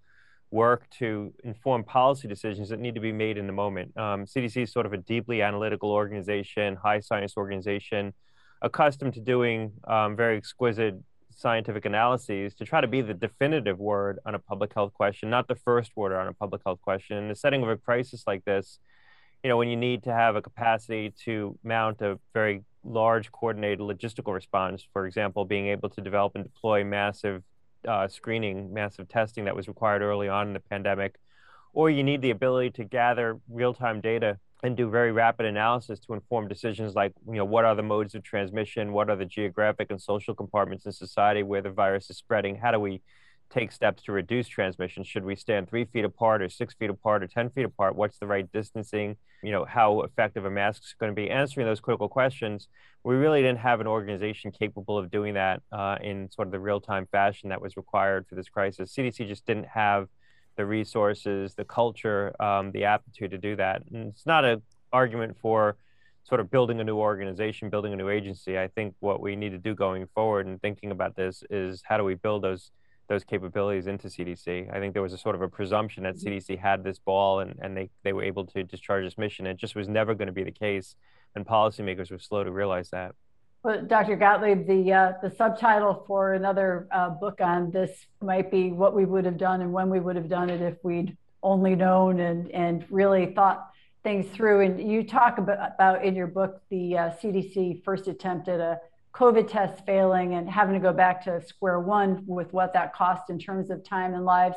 work 0.51 0.89
to 0.91 1.33
inform 1.45 1.85
policy 1.85 2.27
decisions 2.27 2.69
that 2.71 2.81
need 2.81 2.95
to 2.95 3.01
be 3.01 3.13
made 3.13 3.39
in 3.39 3.47
the 3.47 3.53
moment. 3.53 3.97
Um, 3.97 4.25
CDC 4.25 4.63
is 4.63 4.73
sort 4.73 4.87
of 4.87 4.93
a 4.93 4.97
deeply 4.97 5.43
analytical 5.43 5.93
organization, 5.93 6.77
high 6.77 7.01
science 7.01 7.37
organization, 7.37 8.13
accustomed 8.63 9.15
to 9.15 9.21
doing 9.21 9.73
um, 9.87 10.17
very 10.17 10.37
exquisite 10.37 10.97
scientific 11.31 11.85
analyses 11.85 12.55
to 12.55 12.65
try 12.65 12.81
to 12.81 12.89
be 12.89 13.01
the 13.01 13.15
definitive 13.15 13.79
word 13.79 14.19
on 14.27 14.35
a 14.35 14.39
public 14.39 14.75
health 14.75 14.93
question, 14.93 15.31
not 15.31 15.49
the 15.49 15.55
first 15.55 15.97
word 15.97 16.13
on 16.13 16.27
a 16.27 16.33
public 16.33 16.63
health 16.67 16.81
question. 16.83 17.17
In 17.17 17.29
the 17.29 17.35
setting 17.35 17.63
of 17.63 17.69
a 17.69 17.77
crisis 17.77 18.25
like 18.27 18.45
this, 18.45 18.79
you 19.43 19.49
know, 19.49 19.57
when 19.57 19.69
you 19.69 19.77
need 19.77 20.03
to 20.05 20.13
have 20.13 20.37
a 20.37 20.43
capacity 20.43 21.15
to 21.25 21.59
mount 21.65 22.01
a 22.03 22.19
very 22.35 22.63
large 22.85 23.31
coordinated 23.33 23.81
logistical 23.81 24.35
response, 24.35 24.87
for 24.93 25.07
example, 25.07 25.45
being 25.45 25.69
able 25.69 25.89
to 25.91 26.01
develop 26.01 26.35
and 26.35 26.45
deploy 26.45 26.85
massive 26.85 27.43
uh, 27.89 28.07
screening, 28.09 28.73
massive 28.73 29.09
testing 29.09 29.47
that 29.47 29.57
was 29.57 29.69
required 29.69 30.03
early 30.03 30.29
on 30.29 30.49
in 30.49 30.53
the 30.53 30.61
pandemic, 30.61 31.17
or 31.73 31.89
you 31.89 32.03
need 32.03 32.21
the 32.21 32.31
ability 32.31 32.71
to 32.71 32.85
gather 32.85 33.39
real-time 33.49 34.01
data 34.01 34.39
and 34.63 34.77
do 34.77 34.91
very 34.91 35.13
rapid 35.13 35.47
analysis 35.47 35.99
to 36.01 36.13
inform 36.13 36.47
decisions 36.47 36.95
like, 36.95 37.13
you 37.27 37.37
know, 37.37 37.45
what 37.45 37.65
are 37.65 37.75
the 37.75 37.83
modes 37.83 38.15
of 38.15 38.23
transmission, 38.23 38.93
what 38.93 39.09
are 39.09 39.17
the 39.17 39.25
geographic 39.25 39.91
and 39.91 40.03
social 40.03 40.35
compartments 40.35 40.85
in 40.85 40.93
society 40.93 41.43
where 41.43 41.63
the 41.63 41.71
virus 41.71 42.11
is 42.11 42.19
spreading, 42.19 42.57
how 42.57 42.71
do 42.71 42.79
we 42.79 43.01
take 43.51 43.73
steps 43.73 44.03
to 44.05 44.13
reduce 44.13 44.49
transmission? 44.49 45.03
Should 45.05 45.25
we 45.25 45.37
stand 45.37 45.69
three 45.69 45.85
feet 45.85 46.05
apart 46.05 46.43
or 46.43 46.49
six 46.49 46.75
feet 46.75 46.91
apart 46.91 47.23
or 47.23 47.27
10 47.27 47.51
feet 47.51 47.65
apart? 47.65 47.97
What's 47.97 48.19
the 48.19 48.27
right 48.27 48.51
distancing? 48.53 49.17
You 49.43 49.53
know, 49.53 49.65
how 49.65 50.03
effective 50.03 50.45
a 50.45 50.51
mask 50.51 50.83
is 50.85 50.95
going 50.99 51.11
to 51.11 51.15
be? 51.15 51.31
Answering 51.31 51.67
those 51.67 51.81
critical 51.81 52.09
questions, 52.09 52.69
we 53.03 53.17
really 53.17 53.43
didn't 53.43 53.59
have 53.59 53.81
an 53.81 53.87
organization 53.87 54.53
capable 54.53 54.99
of 54.99 55.11
doing 55.11 55.35
that 55.35 55.63
uh, 55.73 55.97
in 56.03 56.31
sort 56.31 56.49
of 56.49 56.53
the 56.53 56.61
real 56.61 56.81
time 56.81 57.07
fashion 57.11 57.49
that 57.49 57.61
was 57.61 57.77
required 57.77 58.27
for 58.29 58.35
this 58.35 58.49
crisis. 58.49 58.95
CDC 58.95 59.27
just 59.27 59.47
didn't 59.47 59.67
have 59.67 60.09
the 60.57 60.67
resources, 60.67 61.55
the 61.55 61.65
culture, 61.65 62.35
um, 62.41 62.71
the 62.73 62.85
aptitude 62.85 63.31
to 63.31 63.39
do 63.39 63.57
that. 63.57 63.83
And 63.93 64.09
it's 64.09 64.27
not 64.27 64.45
an 64.45 64.63
argument 64.93 65.37
for 65.41 65.77
sort 66.25 66.41
of 66.41 66.51
building 66.51 66.81
a 66.81 66.85
new 66.85 66.99
organization, 66.99 67.71
building 67.71 67.93
a 67.93 67.97
new 67.97 68.09
agency. 68.09 68.59
I 68.59 68.69
think 68.69 68.95
what 69.01 69.21
we 69.21 69.37
need 69.37 69.51
to 69.51 69.59
do 69.59 69.75
going 69.75 70.07
forward 70.15 70.47
and 70.47 70.61
thinking 70.61 70.91
about 70.91 71.17
this 71.17 71.43
is 71.51 71.83
how 71.85 71.97
do 71.97 72.05
we 72.05 72.15
build 72.15 72.43
those 72.43 72.71
those 73.11 73.25
capabilities 73.25 73.89
into 73.89 74.07
CDC. 74.07 74.73
I 74.73 74.79
think 74.79 74.95
there 74.95 75.03
was 75.03 75.13
a 75.13 75.19
sort 75.19 75.35
of 75.35 75.43
a 75.43 75.49
presumption 75.49 76.05
that 76.05 76.15
CDC 76.15 76.57
had 76.57 76.85
this 76.85 77.01
ball 77.01 77.41
and, 77.41 77.59
and 77.61 77.77
they, 77.77 77.91
they 78.05 78.13
were 78.13 78.23
able 78.23 78.47
to 78.47 78.63
discharge 78.63 79.05
this 79.05 79.19
mission. 79.19 79.47
It 79.47 79.57
just 79.57 79.75
was 79.75 79.89
never 79.89 80.15
going 80.15 80.29
to 80.29 80.33
be 80.33 80.45
the 80.45 80.53
case. 80.53 80.95
And 81.35 81.45
policymakers 81.45 82.13
were 82.13 82.21
slow 82.21 82.45
to 82.45 82.53
realize 82.53 82.91
that. 82.91 83.17
Well, 83.65 83.83
Dr. 83.83 84.17
Gottlieb, 84.17 84.67
the 84.67 84.93
uh, 84.93 85.13
the 85.23 85.31
subtitle 85.31 86.05
for 86.07 86.33
another 86.33 86.89
uh, 86.91 87.11
book 87.11 87.41
on 87.41 87.71
this 87.71 88.07
might 88.23 88.51
be 88.51 88.73
"What 88.73 88.95
We 88.95 89.05
Would 89.05 89.27
Have 89.27 89.37
Done 89.37 89.61
and 89.61 89.71
When 89.71 89.91
We 89.91 90.01
Would 90.01 90.17
Have 90.17 90.31
Done 90.31 90.49
It 90.49 90.63
If 90.63 90.83
We'd 90.83 91.15
Only 91.43 91.77
Known 91.77 92.21
and 92.21 92.51
and 92.53 92.87
really 92.89 93.35
thought 93.35 93.69
things 94.03 94.27
through." 94.35 94.63
And 94.63 94.91
you 94.91 95.05
talk 95.05 95.37
about, 95.37 95.73
about 95.75 96.03
in 96.03 96.17
your 96.17 96.27
book 96.27 96.63
the 96.71 96.97
uh, 96.97 97.11
CDC 97.23 97.85
first 97.85 98.09
attempt 98.09 98.49
at 98.49 98.61
a 98.61 98.81
COVID 99.13 99.49
tests 99.49 99.83
failing 99.87 100.35
and 100.35 100.49
having 100.49 100.75
to 100.75 100.81
go 100.81 100.93
back 100.93 101.25
to 101.25 101.41
square 101.45 101.81
one 101.81 102.23
with 102.27 102.53
what 102.53 102.73
that 102.75 102.95
cost 102.95 103.31
in 103.31 103.39
terms 103.39 103.71
of 103.71 103.83
time 103.85 104.15
and 104.15 104.25
lives. 104.25 104.57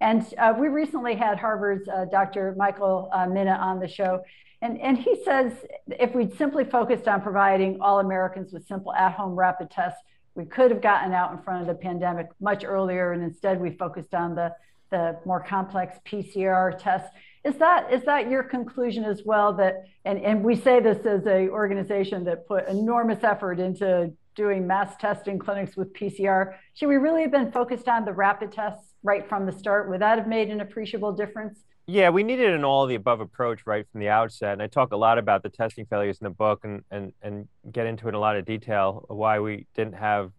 And 0.00 0.26
uh, 0.38 0.54
we 0.58 0.68
recently 0.68 1.14
had 1.14 1.38
Harvard's 1.38 1.88
uh, 1.88 2.04
Dr. 2.06 2.54
Michael 2.58 3.08
uh, 3.12 3.26
Mina 3.26 3.52
on 3.52 3.80
the 3.80 3.88
show. 3.88 4.22
And, 4.60 4.80
and 4.80 4.98
he 4.98 5.22
says 5.24 5.52
if 5.88 6.14
we'd 6.14 6.36
simply 6.36 6.64
focused 6.64 7.08
on 7.08 7.22
providing 7.22 7.80
all 7.80 8.00
Americans 8.00 8.52
with 8.52 8.66
simple 8.66 8.94
at 8.94 9.12
home 9.12 9.34
rapid 9.34 9.70
tests, 9.70 10.00
we 10.34 10.44
could 10.44 10.70
have 10.70 10.82
gotten 10.82 11.12
out 11.12 11.32
in 11.32 11.38
front 11.38 11.62
of 11.62 11.66
the 11.66 11.74
pandemic 11.74 12.28
much 12.40 12.64
earlier. 12.64 13.12
And 13.12 13.22
instead, 13.22 13.60
we 13.60 13.70
focused 13.70 14.14
on 14.14 14.34
the, 14.34 14.52
the 14.90 15.18
more 15.24 15.40
complex 15.40 15.98
PCR 16.04 16.76
tests. 16.78 17.08
Is 17.44 17.56
that 17.56 17.92
is 17.92 18.02
that 18.04 18.30
your 18.30 18.42
conclusion 18.42 19.04
as 19.04 19.22
well? 19.24 19.52
That 19.52 19.84
and, 20.04 20.18
and 20.18 20.42
we 20.42 20.56
say 20.56 20.80
this 20.80 21.04
as 21.04 21.26
a 21.26 21.48
organization 21.48 22.24
that 22.24 22.48
put 22.48 22.66
enormous 22.68 23.22
effort 23.22 23.60
into 23.60 24.12
doing 24.34 24.66
mass 24.66 24.96
testing 24.96 25.38
clinics 25.38 25.76
with 25.76 25.92
PCR. 25.92 26.54
Should 26.74 26.88
we 26.88 26.96
really 26.96 27.22
have 27.22 27.30
been 27.30 27.52
focused 27.52 27.88
on 27.88 28.04
the 28.04 28.12
rapid 28.12 28.50
tests 28.50 28.94
right 29.02 29.28
from 29.28 29.46
the 29.46 29.52
start? 29.52 29.88
Would 29.90 30.00
that 30.00 30.18
have 30.18 30.26
made 30.26 30.48
an 30.48 30.60
appreciable 30.60 31.12
difference? 31.12 31.60
Yeah, 31.86 32.08
we 32.08 32.22
needed 32.22 32.52
an 32.54 32.64
all 32.64 32.86
the 32.86 32.94
above 32.94 33.20
approach 33.20 33.66
right 33.66 33.86
from 33.92 34.00
the 34.00 34.08
outset. 34.08 34.54
And 34.54 34.62
I 34.62 34.66
talk 34.66 34.92
a 34.92 34.96
lot 34.96 35.18
about 35.18 35.42
the 35.42 35.50
testing 35.50 35.84
failures 35.84 36.18
in 36.18 36.24
the 36.24 36.30
book 36.30 36.64
and, 36.64 36.82
and, 36.90 37.12
and 37.20 37.46
get 37.70 37.86
into 37.86 38.06
it 38.06 38.10
in 38.10 38.14
a 38.14 38.20
lot 38.20 38.36
of 38.36 38.46
detail 38.46 39.04
why 39.08 39.38
we 39.38 39.66
didn't 39.74 39.94
have 39.94 40.32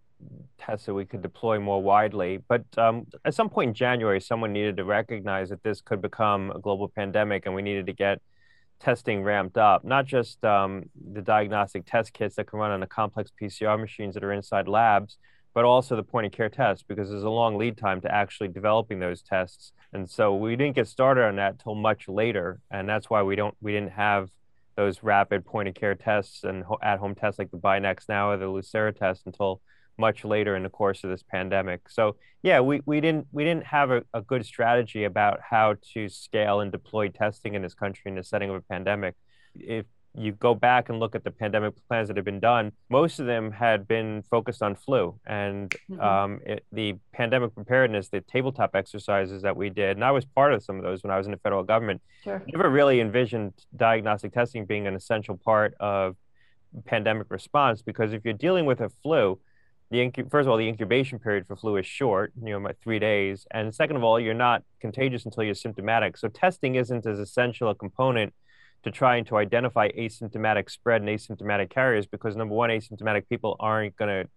tests 0.58 0.86
that 0.86 0.94
we 0.94 1.06
could 1.06 1.22
deploy 1.22 1.60
more 1.60 1.82
widely. 1.82 2.44
But 2.48 2.64
um, 2.78 3.08
at 3.24 3.34
some 3.34 3.50
point 3.50 3.70
in 3.70 3.74
January, 3.74 4.22
someone 4.22 4.54
needed 4.54 4.78
to 4.78 4.86
recognize 4.86 5.50
that 5.50 5.64
this 5.64 5.82
could 5.82 6.02
become 6.02 6.52
a 6.52 6.60
global 6.60 6.88
pandemic, 6.88 7.46
and 7.46 7.56
we 7.56 7.62
needed 7.62 7.86
to 7.88 7.94
get 7.94 8.22
testing 8.80 9.24
ramped 9.24 9.58
up. 9.58 9.84
Not 9.84 10.06
just 10.06 10.44
um, 10.44 10.90
the 11.14 11.22
diagnostic 11.22 11.86
test 11.86 12.14
kits 12.14 12.36
that 12.36 12.48
can 12.48 12.60
run 12.60 12.72
on 12.72 12.80
the 12.80 12.88
complex 12.88 13.32
PCR 13.42 13.80
machines 13.80 14.14
that 14.16 14.24
are 14.24 14.34
inside 14.34 14.68
labs, 14.68 15.18
but 15.54 15.66
also 15.66 15.96
the 15.96 16.04
point 16.04 16.26
of 16.26 16.34
care 16.34 16.50
tests, 16.50 16.84
because 16.88 17.10
there's 17.10 17.24
a 17.24 17.30
long 17.30 17.58
lead 17.58 17.78
time 17.78 18.02
to 18.02 18.14
actually 18.14 18.50
developing 18.50 19.00
those 19.00 19.22
tests. 19.22 19.72
And 19.94 20.10
so 20.10 20.36
we 20.36 20.56
didn't 20.56 20.76
get 20.76 20.88
started 20.88 21.24
on 21.24 21.38
that 21.38 21.60
till 21.60 21.76
much 21.76 22.10
later, 22.10 22.60
and 22.70 22.88
that's 22.90 23.10
why 23.10 23.24
we 23.24 23.36
don't 23.36 23.56
we 23.62 23.72
didn't 23.72 23.94
have 23.94 24.30
those 24.76 25.04
rapid 25.04 25.46
point 25.46 25.70
of 25.70 25.74
care 25.74 25.96
tests 25.96 26.44
and 26.44 26.66
at 26.84 27.00
home 27.00 27.16
tests 27.16 27.40
like 27.40 27.50
the 27.52 27.58
BinaxNOW 27.58 28.34
or 28.34 28.38
the 28.38 28.46
Lucira 28.46 28.94
test 28.94 29.26
until 29.26 29.62
much 29.98 30.24
later 30.24 30.56
in 30.56 30.64
the 30.64 30.70
course 30.70 31.04
of 31.04 31.10
this 31.10 31.24
pandemic. 31.24 31.90
So 31.90 32.16
yeah, 32.44 32.60
we, 32.60 32.82
we 32.86 33.02
didn't 33.02 33.28
we 33.32 33.44
didn't 33.44 33.66
have 33.66 33.92
a, 33.92 34.04
a 34.14 34.22
good 34.22 34.46
strategy 34.46 35.04
about 35.04 35.40
how 35.50 35.76
to 35.94 36.10
scale 36.10 36.60
and 36.60 36.72
deploy 36.72 37.10
testing 37.10 37.56
in 37.56 37.62
this 37.62 37.74
country 37.74 38.10
in 38.10 38.16
the 38.16 38.24
setting 38.24 38.50
of 38.50 38.56
a 38.56 38.62
pandemic. 38.62 39.16
If 39.56 39.86
you 40.18 40.32
go 40.32 40.56
back 40.56 40.90
and 40.90 41.00
look 41.00 41.16
at 41.16 41.24
the 41.24 41.32
pandemic 41.32 41.74
plans 41.88 42.08
that 42.08 42.16
have 42.16 42.26
been 42.26 42.40
done, 42.40 42.72
most 42.90 43.20
of 43.20 43.26
them 43.26 43.52
had 43.52 43.88
been 43.88 44.24
focused 44.30 44.62
on 44.62 44.76
flu 44.76 45.20
and 45.26 45.76
mm-hmm. 45.90 46.00
um, 46.00 46.40
it, 46.46 46.66
the 46.72 46.96
pandemic 47.14 47.54
preparedness, 47.54 48.10
the 48.10 48.22
tabletop 48.22 48.76
exercises 48.76 49.42
that 49.42 49.58
we 49.58 49.70
did. 49.70 49.98
And 49.98 50.04
I 50.04 50.12
was 50.12 50.26
part 50.26 50.54
of 50.54 50.64
some 50.64 50.78
of 50.78 50.84
those 50.84 51.04
when 51.04 51.12
I 51.12 51.18
was 51.18 51.28
in 51.28 51.32
the 51.32 51.38
federal 51.38 51.64
government. 51.64 52.02
Sure. 52.24 52.42
Never 52.48 52.70
really 52.70 53.02
envisioned 53.02 53.54
diagnostic 53.76 54.34
testing 54.34 54.66
being 54.66 54.88
an 54.88 54.96
essential 54.96 55.38
part 55.38 55.76
of 55.80 56.16
pandemic 56.86 57.28
response 57.30 57.82
because 57.82 58.14
if 58.14 58.24
you're 58.24 58.34
dealing 58.34 58.66
with 58.66 58.82
a 58.82 58.90
flu, 58.90 59.40
the 59.92 59.98
incu- 59.98 60.30
first 60.30 60.46
of 60.46 60.52
all, 60.52 60.58
the 60.58 60.68
incubation 60.68 61.20
period 61.20 61.46
for 61.48 61.56
flu 61.56 61.78
is 61.78 61.86
short, 61.86 62.34
you 62.42 62.60
know, 62.60 62.72
three 62.84 63.00
days, 63.00 63.46
and 63.52 63.74
second 63.74 63.96
of 63.96 64.04
all, 64.04 64.20
you're 64.20 64.34
not 64.34 64.64
contagious 64.80 65.26
until 65.26 65.44
you're 65.44 65.56
symptomatic. 65.56 66.18
So 66.18 66.28
testing 66.28 66.76
isn't 66.76 67.06
as 67.06 67.20
essential 67.20 67.70
a 67.70 67.76
component 67.76 68.34
to 68.84 68.92
trying 68.92 69.26
to 69.26 69.38
identify 69.38 69.90
asymptomatic 69.90 70.70
spread 70.70 71.02
and 71.02 71.10
asymptomatic 71.10 71.70
carriers 71.70 72.06
because 72.06 72.36
number 72.36 72.54
one, 72.54 72.70
asymptomatic 72.70 73.28
people 73.28 73.56
aren't 73.60 73.96
going 73.96 74.26
to 74.26 74.30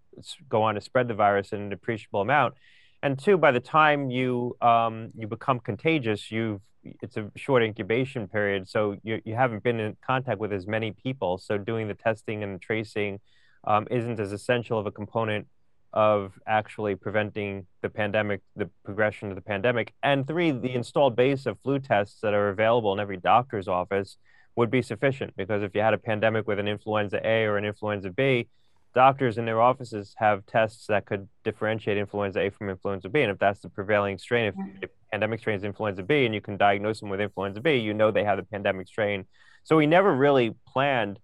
go 0.48 0.62
on 0.62 0.74
to 0.74 0.80
spread 0.80 1.08
the 1.08 1.14
virus 1.14 1.52
in 1.52 1.60
an 1.60 1.72
appreciable 1.72 2.20
amount, 2.20 2.54
and 3.02 3.18
two, 3.18 3.38
by 3.38 3.52
the 3.52 3.60
time 3.60 4.10
you 4.10 4.56
um, 4.60 5.10
you 5.16 5.26
become 5.26 5.60
contagious, 5.60 6.30
you've 6.30 6.60
it's 7.02 7.16
a 7.16 7.30
short 7.36 7.62
incubation 7.62 8.28
period, 8.28 8.68
so 8.68 8.96
you 9.02 9.20
you 9.24 9.34
haven't 9.34 9.62
been 9.62 9.80
in 9.80 9.96
contact 10.06 10.38
with 10.38 10.52
as 10.52 10.66
many 10.66 10.92
people. 10.92 11.38
So 11.38 11.58
doing 11.58 11.88
the 11.88 11.94
testing 11.94 12.42
and 12.42 12.60
tracing 12.60 13.20
um, 13.64 13.86
isn't 13.90 14.20
as 14.20 14.32
essential 14.32 14.78
of 14.78 14.86
a 14.86 14.92
component 14.92 15.46
of 15.92 16.38
actually 16.46 16.94
preventing 16.94 17.66
the 17.80 17.88
pandemic, 17.88 18.40
the 18.56 18.68
progression 18.84 19.30
of 19.30 19.34
the 19.34 19.42
pandemic. 19.42 19.94
And 20.02 20.26
three, 20.26 20.50
the 20.50 20.74
installed 20.74 21.16
base 21.16 21.46
of 21.46 21.58
flu 21.60 21.78
tests 21.78 22.20
that 22.22 22.34
are 22.34 22.50
available 22.50 22.92
in 22.92 23.00
every 23.00 23.16
doctor's 23.16 23.68
office 23.68 24.18
would 24.54 24.70
be 24.70 24.82
sufficient 24.82 25.34
because 25.36 25.62
if 25.62 25.74
you 25.74 25.80
had 25.80 25.94
a 25.94 25.98
pandemic 25.98 26.46
with 26.46 26.58
an 26.58 26.68
influenza 26.68 27.20
A 27.26 27.44
or 27.44 27.56
an 27.56 27.64
influenza 27.64 28.10
B, 28.10 28.48
doctors 28.94 29.38
in 29.38 29.44
their 29.44 29.60
offices 29.60 30.14
have 30.18 30.44
tests 30.46 30.86
that 30.88 31.06
could 31.06 31.28
differentiate 31.44 31.96
influenza 31.96 32.40
A 32.40 32.50
from 32.50 32.68
influenza 32.68 33.08
B. 33.08 33.22
And 33.22 33.30
if 33.30 33.38
that's 33.38 33.60
the 33.60 33.68
prevailing 33.68 34.18
strain, 34.18 34.46
if 34.46 34.54
the 34.80 34.88
pandemic 35.12 35.40
strain 35.40 35.56
is 35.56 35.64
influenza 35.64 36.02
B 36.02 36.26
and 36.26 36.34
you 36.34 36.40
can 36.40 36.56
diagnose 36.56 37.00
them 37.00 37.08
with 37.08 37.20
influenza 37.20 37.60
B, 37.60 37.76
you 37.76 37.94
know 37.94 38.10
they 38.10 38.24
have 38.24 38.36
the 38.36 38.42
pandemic 38.42 38.88
strain. 38.88 39.24
So 39.62 39.76
we 39.76 39.86
never 39.86 40.14
really 40.14 40.54
planned 40.66 41.18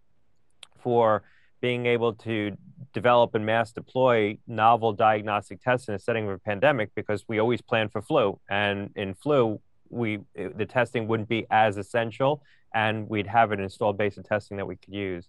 for 0.83 1.25
being 1.65 1.87
able 1.87 2.13
to 2.13 2.55
develop 2.93 3.35
and 3.35 3.47
mass 3.47 3.73
deploy 3.73 4.37
novel 4.47 4.93
diagnostic 4.93 5.63
tests 5.63 5.89
in 5.89 5.95
a 5.95 5.99
setting 5.99 6.27
of 6.27 6.33
a 6.35 6.39
pandemic 6.39 6.91
because 6.95 7.25
we 7.27 7.39
always 7.39 7.63
plan 7.63 7.89
for 7.89 8.03
flu. 8.03 8.39
And 8.51 8.91
in 8.97 9.15
flu, 9.15 9.59
we 9.89 10.19
the 10.35 10.67
testing 10.67 11.09
wouldn't 11.09 11.31
be 11.31 11.47
as 11.51 11.79
essential 11.79 12.43
and 12.75 13.09
we'd 13.09 13.27
have 13.27 13.51
an 13.51 13.61
installed 13.61 13.97
base 13.97 14.19
of 14.19 14.29
testing 14.29 14.59
that 14.59 14.67
we 14.67 14.77
could 14.77 14.93
use. 14.93 15.27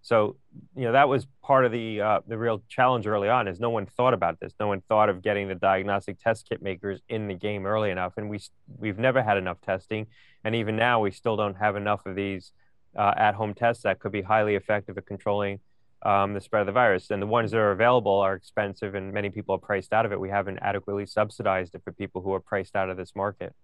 So, 0.00 0.36
you 0.74 0.84
know, 0.84 0.92
that 0.92 1.06
was 1.06 1.26
part 1.42 1.66
of 1.66 1.72
the 1.72 2.00
uh, 2.00 2.20
the 2.26 2.38
real 2.38 2.62
challenge 2.66 3.06
early 3.06 3.28
on 3.28 3.46
is 3.46 3.60
no 3.60 3.68
one 3.68 3.84
thought 3.84 4.14
about 4.14 4.40
this. 4.40 4.54
No 4.58 4.68
one 4.68 4.80
thought 4.88 5.10
of 5.10 5.20
getting 5.20 5.48
the 5.48 5.54
diagnostic 5.54 6.18
test 6.18 6.48
kit 6.48 6.62
makers 6.62 7.02
in 7.10 7.28
the 7.28 7.34
game 7.34 7.66
early 7.66 7.90
enough, 7.90 8.14
and 8.16 8.30
we 8.30 8.40
we've 8.78 8.98
never 8.98 9.22
had 9.22 9.36
enough 9.36 9.60
testing, 9.60 10.06
and 10.44 10.54
even 10.54 10.76
now 10.76 11.00
we 11.00 11.10
still 11.10 11.36
don't 11.36 11.56
have 11.56 11.76
enough 11.76 12.06
of 12.06 12.14
these 12.16 12.52
uh, 12.96 13.12
at-home 13.18 13.52
tests 13.52 13.82
that 13.82 13.98
could 13.98 14.12
be 14.12 14.22
highly 14.22 14.54
effective 14.54 14.96
at 14.96 15.04
controlling 15.04 15.60
um, 16.04 16.34
the 16.34 16.40
spread 16.40 16.60
of 16.60 16.66
the 16.66 16.72
virus. 16.72 17.10
And 17.10 17.20
the 17.20 17.26
ones 17.26 17.50
that 17.50 17.58
are 17.58 17.72
available 17.72 18.18
are 18.20 18.34
expensive, 18.34 18.94
and 18.94 19.12
many 19.12 19.30
people 19.30 19.54
are 19.54 19.58
priced 19.58 19.92
out 19.92 20.06
of 20.06 20.12
it. 20.12 20.20
We 20.20 20.30
haven't 20.30 20.58
adequately 20.58 21.06
subsidized 21.06 21.74
it 21.74 21.82
for 21.84 21.92
people 21.92 22.22
who 22.22 22.32
are 22.32 22.40
priced 22.40 22.76
out 22.76 22.90
of 22.90 22.96
this 22.96 23.14
market. 23.14 23.54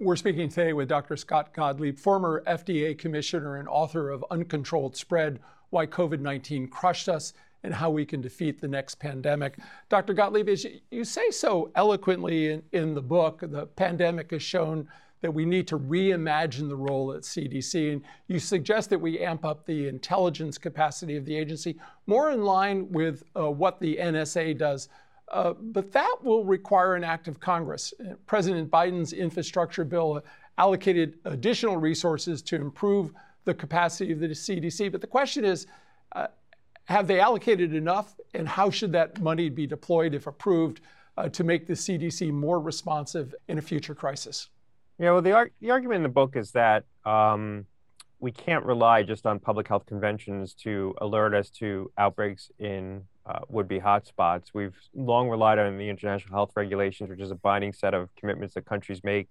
We're 0.00 0.16
speaking 0.16 0.48
today 0.48 0.72
with 0.72 0.88
Dr. 0.88 1.16
Scott 1.16 1.52
Gottlieb, 1.52 1.98
former 1.98 2.42
FDA 2.46 2.98
commissioner 2.98 3.56
and 3.56 3.68
author 3.68 4.10
of 4.10 4.24
Uncontrolled 4.30 4.96
Spread 4.96 5.40
Why 5.70 5.86
COVID 5.86 6.20
19 6.20 6.68
Crushed 6.68 7.08
Us 7.08 7.34
and 7.62 7.74
How 7.74 7.90
We 7.90 8.06
Can 8.06 8.20
Defeat 8.20 8.60
the 8.60 8.68
Next 8.68 8.96
Pandemic. 8.96 9.58
Dr. 9.88 10.14
Gottlieb, 10.14 10.48
as 10.48 10.64
you 10.90 11.04
say 11.04 11.30
so 11.30 11.70
eloquently 11.74 12.52
in, 12.52 12.62
in 12.72 12.94
the 12.94 13.02
book, 13.02 13.40
the 13.42 13.66
pandemic 13.66 14.30
has 14.30 14.42
shown 14.42 14.88
that 15.20 15.32
we 15.32 15.44
need 15.44 15.66
to 15.68 15.78
reimagine 15.78 16.68
the 16.68 16.76
role 16.76 17.12
at 17.12 17.22
CDC. 17.22 17.92
And 17.92 18.02
you 18.28 18.38
suggest 18.38 18.90
that 18.90 19.00
we 19.00 19.18
amp 19.18 19.44
up 19.44 19.66
the 19.66 19.88
intelligence 19.88 20.58
capacity 20.58 21.16
of 21.16 21.24
the 21.24 21.36
agency 21.36 21.78
more 22.06 22.30
in 22.30 22.42
line 22.42 22.90
with 22.90 23.24
uh, 23.36 23.50
what 23.50 23.80
the 23.80 23.96
NSA 23.96 24.56
does. 24.56 24.88
Uh, 25.30 25.52
but 25.60 25.92
that 25.92 26.16
will 26.22 26.44
require 26.44 26.94
an 26.94 27.04
act 27.04 27.28
of 27.28 27.38
Congress. 27.40 27.92
Uh, 28.00 28.14
President 28.26 28.70
Biden's 28.70 29.12
infrastructure 29.12 29.84
bill 29.84 30.22
allocated 30.56 31.18
additional 31.24 31.76
resources 31.76 32.42
to 32.42 32.56
improve 32.56 33.12
the 33.44 33.54
capacity 33.54 34.12
of 34.12 34.20
the 34.20 34.28
CDC. 34.28 34.90
But 34.90 35.00
the 35.00 35.06
question 35.06 35.44
is 35.44 35.66
uh, 36.12 36.28
have 36.84 37.06
they 37.06 37.20
allocated 37.20 37.74
enough, 37.74 38.14
and 38.32 38.48
how 38.48 38.70
should 38.70 38.92
that 38.92 39.20
money 39.20 39.50
be 39.50 39.66
deployed, 39.66 40.14
if 40.14 40.26
approved, 40.26 40.80
uh, 41.18 41.28
to 41.28 41.44
make 41.44 41.66
the 41.66 41.74
CDC 41.74 42.32
more 42.32 42.58
responsive 42.60 43.34
in 43.48 43.58
a 43.58 43.62
future 43.62 43.94
crisis? 43.94 44.48
Yeah, 44.98 45.12
well, 45.12 45.22
the, 45.22 45.32
ar- 45.32 45.50
the 45.60 45.70
argument 45.70 45.98
in 45.98 46.02
the 46.02 46.08
book 46.08 46.34
is 46.34 46.50
that 46.52 46.84
um, 47.04 47.66
we 48.18 48.32
can't 48.32 48.64
rely 48.64 49.04
just 49.04 49.26
on 49.26 49.38
public 49.38 49.68
health 49.68 49.86
conventions 49.86 50.54
to 50.54 50.94
alert 51.00 51.34
us 51.34 51.50
to 51.50 51.92
outbreaks 51.96 52.50
in 52.58 53.04
uh, 53.24 53.40
would-be 53.48 53.78
hotspots. 53.78 54.46
We've 54.52 54.76
long 54.94 55.28
relied 55.28 55.60
on 55.60 55.78
the 55.78 55.88
international 55.88 56.34
health 56.34 56.50
regulations, 56.56 57.10
which 57.10 57.20
is 57.20 57.30
a 57.30 57.36
binding 57.36 57.72
set 57.72 57.94
of 57.94 58.08
commitments 58.16 58.54
that 58.54 58.64
countries 58.64 59.04
make 59.04 59.28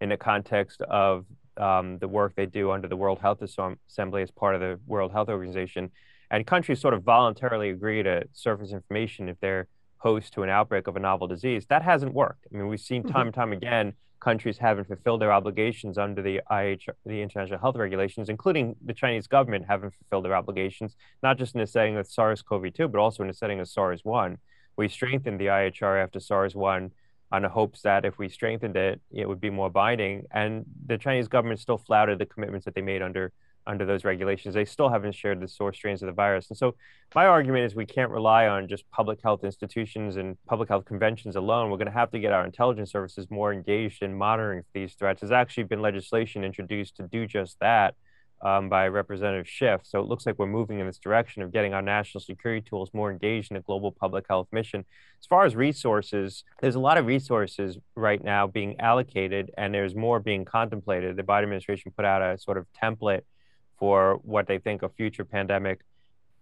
in 0.00 0.10
the 0.10 0.16
context 0.16 0.80
of 0.82 1.26
um, 1.56 1.98
the 1.98 2.06
work 2.06 2.34
they 2.36 2.46
do 2.46 2.70
under 2.70 2.86
the 2.86 2.96
World 2.96 3.18
Health 3.18 3.42
Assembly 3.42 4.22
as 4.22 4.30
part 4.30 4.54
of 4.54 4.60
the 4.60 4.78
World 4.86 5.10
Health 5.10 5.28
Organization. 5.28 5.90
And 6.30 6.46
countries 6.46 6.80
sort 6.80 6.94
of 6.94 7.02
voluntarily 7.02 7.70
agree 7.70 8.04
to 8.04 8.24
surface 8.32 8.70
information 8.70 9.28
if 9.28 9.40
they're 9.40 9.66
host 9.98 10.32
to 10.34 10.44
an 10.44 10.50
outbreak 10.50 10.86
of 10.86 10.94
a 10.94 11.00
novel 11.00 11.26
disease. 11.26 11.66
That 11.66 11.82
hasn't 11.82 12.14
worked. 12.14 12.46
I 12.52 12.56
mean, 12.56 12.68
we've 12.68 12.78
seen 12.80 13.02
time 13.02 13.26
and 13.26 13.34
time 13.34 13.52
again 13.52 13.94
countries 14.20 14.58
haven't 14.58 14.86
fulfilled 14.86 15.20
their 15.20 15.32
obligations 15.32 15.98
under 15.98 16.22
the 16.22 16.40
IH, 16.50 16.86
the 17.06 17.22
international 17.22 17.58
health 17.58 17.76
regulations, 17.76 18.28
including 18.28 18.76
the 18.84 18.92
Chinese 18.92 19.26
government 19.26 19.64
haven't 19.66 19.94
fulfilled 19.94 20.24
their 20.24 20.36
obligations, 20.36 20.94
not 21.22 21.38
just 21.38 21.54
in 21.54 21.60
the 21.60 21.66
setting 21.66 21.96
of 21.96 22.06
SARS-CoV-2, 22.06 22.90
but 22.92 23.00
also 23.00 23.22
in 23.22 23.28
the 23.28 23.34
setting 23.34 23.60
of 23.60 23.68
SARS-1. 23.68 24.36
We 24.76 24.88
strengthened 24.88 25.40
the 25.40 25.46
IHR 25.46 26.02
after 26.02 26.20
SARS-1 26.20 26.90
on 27.32 27.42
the 27.42 27.48
hopes 27.48 27.82
that 27.82 28.04
if 28.04 28.18
we 28.18 28.28
strengthened 28.28 28.76
it, 28.76 29.00
it 29.12 29.28
would 29.28 29.40
be 29.40 29.50
more 29.50 29.70
binding. 29.70 30.26
And 30.32 30.64
the 30.86 30.98
Chinese 30.98 31.28
government 31.28 31.60
still 31.60 31.78
flouted 31.78 32.18
the 32.18 32.26
commitments 32.26 32.64
that 32.64 32.74
they 32.74 32.82
made 32.82 33.02
under 33.02 33.32
under 33.66 33.84
those 33.84 34.04
regulations. 34.04 34.54
They 34.54 34.64
still 34.64 34.88
haven't 34.88 35.14
shared 35.14 35.40
the 35.40 35.48
source 35.48 35.76
strains 35.76 36.02
of 36.02 36.06
the 36.06 36.12
virus. 36.12 36.48
And 36.48 36.56
so 36.56 36.74
my 37.14 37.26
argument 37.26 37.64
is 37.64 37.74
we 37.74 37.86
can't 37.86 38.10
rely 38.10 38.46
on 38.46 38.68
just 38.68 38.90
public 38.90 39.20
health 39.22 39.44
institutions 39.44 40.16
and 40.16 40.36
public 40.46 40.68
health 40.68 40.84
conventions 40.84 41.36
alone. 41.36 41.70
We're 41.70 41.76
going 41.76 41.86
to 41.86 41.92
have 41.92 42.10
to 42.12 42.18
get 42.18 42.32
our 42.32 42.44
intelligence 42.44 42.90
services 42.90 43.26
more 43.30 43.52
engaged 43.52 44.02
in 44.02 44.14
monitoring 44.14 44.62
these 44.74 44.94
threats. 44.94 45.20
There's 45.20 45.32
actually 45.32 45.64
been 45.64 45.82
legislation 45.82 46.44
introduced 46.44 46.96
to 46.96 47.04
do 47.04 47.26
just 47.26 47.58
that. 47.60 47.94
Um, 48.42 48.70
by 48.70 48.88
Representative 48.88 49.46
Schiff. 49.46 49.82
So 49.84 50.00
it 50.00 50.06
looks 50.06 50.24
like 50.24 50.38
we're 50.38 50.46
moving 50.46 50.78
in 50.78 50.86
this 50.86 50.96
direction 50.96 51.42
of 51.42 51.52
getting 51.52 51.74
our 51.74 51.82
national 51.82 52.22
security 52.22 52.66
tools 52.66 52.88
more 52.94 53.10
engaged 53.10 53.50
in 53.50 53.58
a 53.58 53.60
global 53.60 53.92
public 53.92 54.24
health 54.30 54.48
mission. 54.50 54.86
As 55.20 55.26
far 55.26 55.44
as 55.44 55.54
resources, 55.54 56.42
there's 56.62 56.74
a 56.74 56.80
lot 56.80 56.96
of 56.96 57.04
resources 57.04 57.76
right 57.96 58.24
now 58.24 58.46
being 58.46 58.80
allocated, 58.80 59.50
and 59.58 59.74
there's 59.74 59.94
more 59.94 60.20
being 60.20 60.46
contemplated. 60.46 61.16
The 61.16 61.22
Biden 61.22 61.42
administration 61.42 61.92
put 61.94 62.06
out 62.06 62.22
a 62.22 62.38
sort 62.38 62.56
of 62.56 62.64
template 62.82 63.24
for 63.80 64.20
what 64.22 64.46
they 64.46 64.58
think 64.58 64.82
a 64.82 64.88
future 64.90 65.24
pandemic 65.24 65.80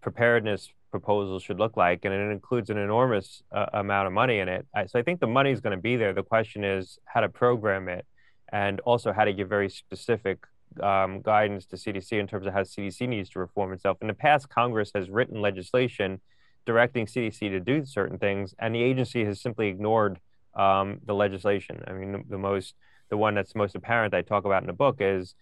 preparedness 0.02 0.70
proposal 0.90 1.38
should 1.38 1.58
look 1.58 1.76
like, 1.76 2.04
and 2.04 2.12
it 2.12 2.30
includes 2.30 2.68
an 2.68 2.78
enormous 2.78 3.42
uh, 3.52 3.66
amount 3.72 4.06
of 4.06 4.12
money 4.12 4.40
in 4.40 4.48
it. 4.48 4.66
So 4.88 4.98
I 4.98 5.02
think 5.02 5.20
the 5.20 5.26
money 5.26 5.52
is 5.52 5.60
going 5.60 5.76
to 5.76 5.80
be 5.80 5.96
there. 5.96 6.12
The 6.12 6.22
question 6.22 6.64
is 6.64 6.98
how 7.04 7.20
to 7.20 7.28
program 7.28 7.88
it, 7.88 8.04
and 8.52 8.80
also 8.80 9.12
how 9.12 9.24
to 9.24 9.32
give 9.32 9.48
very 9.48 9.70
specific 9.70 10.44
um, 10.82 11.20
guidance 11.22 11.64
to 11.66 11.76
CDC 11.76 12.12
in 12.12 12.26
terms 12.26 12.46
of 12.46 12.52
how 12.52 12.62
CDC 12.62 13.08
needs 13.08 13.30
to 13.30 13.38
reform 13.38 13.72
itself. 13.72 13.98
In 14.00 14.08
the 14.08 14.14
past, 14.14 14.48
Congress 14.48 14.90
has 14.94 15.08
written 15.08 15.40
legislation 15.40 16.20
directing 16.66 17.06
CDC 17.06 17.38
to 17.38 17.60
do 17.60 17.84
certain 17.86 18.18
things, 18.18 18.54
and 18.58 18.74
the 18.74 18.82
agency 18.82 19.24
has 19.24 19.40
simply 19.40 19.68
ignored 19.68 20.18
um, 20.54 20.98
the 21.06 21.14
legislation. 21.14 21.82
I 21.86 21.92
mean, 21.92 22.12
the, 22.12 22.22
the 22.28 22.38
most, 22.38 22.74
the 23.10 23.16
one 23.16 23.34
that's 23.34 23.54
most 23.54 23.74
apparent 23.74 24.12
I 24.12 24.22
talk 24.22 24.44
about 24.44 24.62
in 24.62 24.66
the 24.66 24.72
book 24.72 24.96
is 25.00 25.34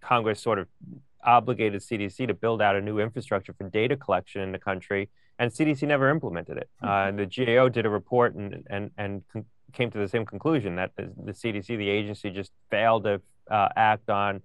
Congress 0.00 0.40
sort 0.40 0.58
of 0.58 0.68
obligated 1.24 1.80
CDC 1.80 2.26
to 2.28 2.34
build 2.34 2.62
out 2.62 2.76
a 2.76 2.80
new 2.80 2.98
infrastructure 2.98 3.52
for 3.52 3.68
data 3.68 3.96
collection 3.96 4.42
in 4.42 4.52
the 4.52 4.58
country, 4.58 5.08
and 5.38 5.50
CDC 5.50 5.86
never 5.86 6.10
implemented 6.10 6.58
it. 6.58 6.68
Uh, 6.82 7.10
the 7.10 7.26
GAO 7.26 7.68
did 7.68 7.86
a 7.86 7.90
report 7.90 8.34
and 8.34 8.66
and 8.68 8.90
and 8.96 9.22
came 9.72 9.90
to 9.90 9.98
the 9.98 10.08
same 10.08 10.24
conclusion 10.24 10.76
that 10.76 10.92
the, 10.96 11.12
the 11.24 11.32
CDC, 11.32 11.66
the 11.66 11.88
agency, 11.88 12.30
just 12.30 12.52
failed 12.70 13.04
to 13.04 13.20
uh, 13.50 13.68
act 13.76 14.08
on 14.08 14.40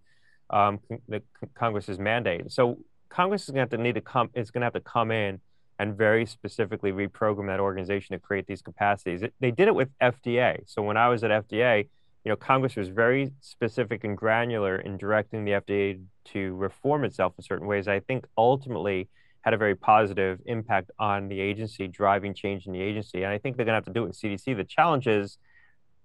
um, 0.50 0.80
the 1.08 1.22
Congress's 1.56 1.98
mandate. 1.98 2.51
So 2.51 2.80
Congress 3.10 3.44
is 3.44 3.50
going 3.50 3.68
to 3.68 3.77
to 3.77 3.82
need 3.82 3.96
to 3.96 4.01
come 4.01 4.30
is 4.34 4.51
going 4.51 4.62
to 4.62 4.65
have 4.65 4.74
to 4.74 4.82
come 4.82 5.12
in 5.12 5.39
and 5.80 5.98
very 5.98 6.25
specifically 6.25 6.92
reprogram 6.92 7.48
that 7.48 7.60
organization 7.60 8.13
to 8.13 8.20
create 8.20 8.48
these 8.48 8.62
capacities. 8.62 9.24
It, 9.24 9.34
they 9.39 9.51
did 9.51 9.68
it 9.68 9.75
with 9.75 9.89
FDA. 10.00 10.60
So 10.65 10.82
when 10.82 10.98
I 10.98 11.10
was 11.10 11.24
at 11.24 11.32
FDA, 11.32 11.88
you 12.24 12.30
know, 12.30 12.36
Congress 12.36 12.75
was 12.75 12.88
very 12.89 13.32
specific 13.42 14.03
and 14.03 14.18
granular 14.18 14.77
in 14.77 14.98
directing 14.98 15.44
the 15.44 15.51
FDA 15.51 16.01
to 16.25 16.56
reform 16.56 17.03
itself 17.03 17.34
in 17.38 17.44
certain 17.44 17.68
ways. 17.68 17.88
I 17.88 18.00
think 18.00 18.25
ultimately 18.38 19.10
had 19.42 19.53
a 19.53 19.58
very 19.58 19.75
positive 19.75 20.39
impact 20.46 20.89
on 20.98 21.27
the 21.27 21.39
agency, 21.39 21.88
driving 21.88 22.34
change 22.34 22.65
in 22.65 22.72
the 22.72 22.82
agency. 22.82 23.24
And 23.24 23.32
I 23.32 23.38
think 23.38 23.58
they're 23.58 23.65
going 23.65 23.74
to 23.74 23.77
have 23.77 23.86
to 23.86 23.94
do 23.94 24.03
it 24.03 24.08
in 24.08 24.12
CDC. 24.13 24.56
The 24.56 24.63
challenge 24.63 25.06
is 25.06 25.38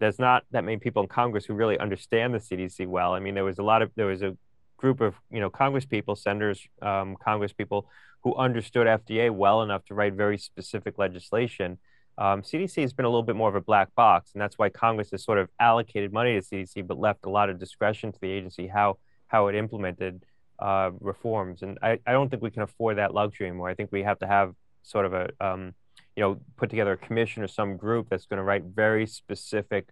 there's 0.01 0.19
not 0.19 0.43
that 0.51 0.65
many 0.65 0.79
people 0.79 1.03
in 1.03 1.09
Congress 1.09 1.45
who 1.45 1.55
really 1.55 1.79
understand 1.79 2.35
the 2.35 2.39
CDC 2.39 2.87
well. 2.89 3.15
I 3.15 3.21
mean, 3.21 3.35
there 3.35 3.45
was 3.45 3.59
a 3.59 3.63
lot 3.63 3.83
of 3.83 3.93
there 3.95 4.07
was 4.07 4.23
a 4.23 4.37
group 4.77 5.01
of 5.01 5.15
you 5.31 5.41
know 5.41 5.51
Congress 5.51 5.87
people, 5.87 6.17
senators, 6.17 6.67
um, 6.83 7.17
Congress 7.23 7.53
people 7.53 7.89
who 8.25 8.35
understood 8.35 8.87
FDA 8.89 9.31
well 9.31 9.63
enough 9.63 9.85
to 9.87 9.95
write 9.95 10.15
very 10.15 10.39
specific 10.39 10.99
legislation 10.99 11.79
um, 12.19 12.43
CDC 12.43 12.83
has 12.83 12.93
been 12.93 13.05
a 13.05 13.09
little 13.09 13.23
bit 13.23 13.37
more 13.37 13.49
of 13.49 13.55
a 13.55 13.61
black 13.61 13.95
box, 13.95 14.33
and 14.33 14.43
that's 14.43 14.59
why 14.59 14.69
Congress 14.69 15.13
has 15.13 15.23
sort 15.23 15.39
of 15.39 15.49
allocated 15.61 16.13
money 16.13 16.35
to 16.35 16.41
CDC, 16.41 16.87
but 16.87 16.99
left 16.99 17.25
a 17.25 17.31
lot 17.31 17.49
of 17.49 17.59
discretion 17.59 18.11
to 18.13 18.21
the 18.21 18.31
agency 18.31 18.67
how 18.67 18.99
how 19.29 19.47
it 19.47 19.55
implemented 19.55 20.25
uh, 20.59 20.91
reforms. 21.01 21.63
And 21.63 21.79
I, 21.83 22.01
I 22.07 22.13
don't 22.13 22.29
think 22.29 22.43
we 22.43 22.51
can 22.51 22.63
afford 22.63 22.99
that 22.99 23.15
luxury 23.15 23.47
anymore. 23.47 23.69
I 23.69 23.75
think 23.75 23.93
we 23.93 24.03
have 24.03 24.19
to 24.19 24.27
have 24.27 24.55
sort 24.83 25.07
of 25.07 25.13
a 25.13 25.31
um, 25.41 25.75
you 26.17 26.23
know 26.23 26.41
put 26.57 26.71
together 26.71 26.93
a 26.93 26.97
commission 26.97 27.43
or 27.45 27.49
some 27.49 27.77
group 27.77 28.09
that's 28.11 28.27
going 28.27 28.39
to 28.39 28.43
write 28.43 28.65
very 28.65 29.07
specific 29.07 29.91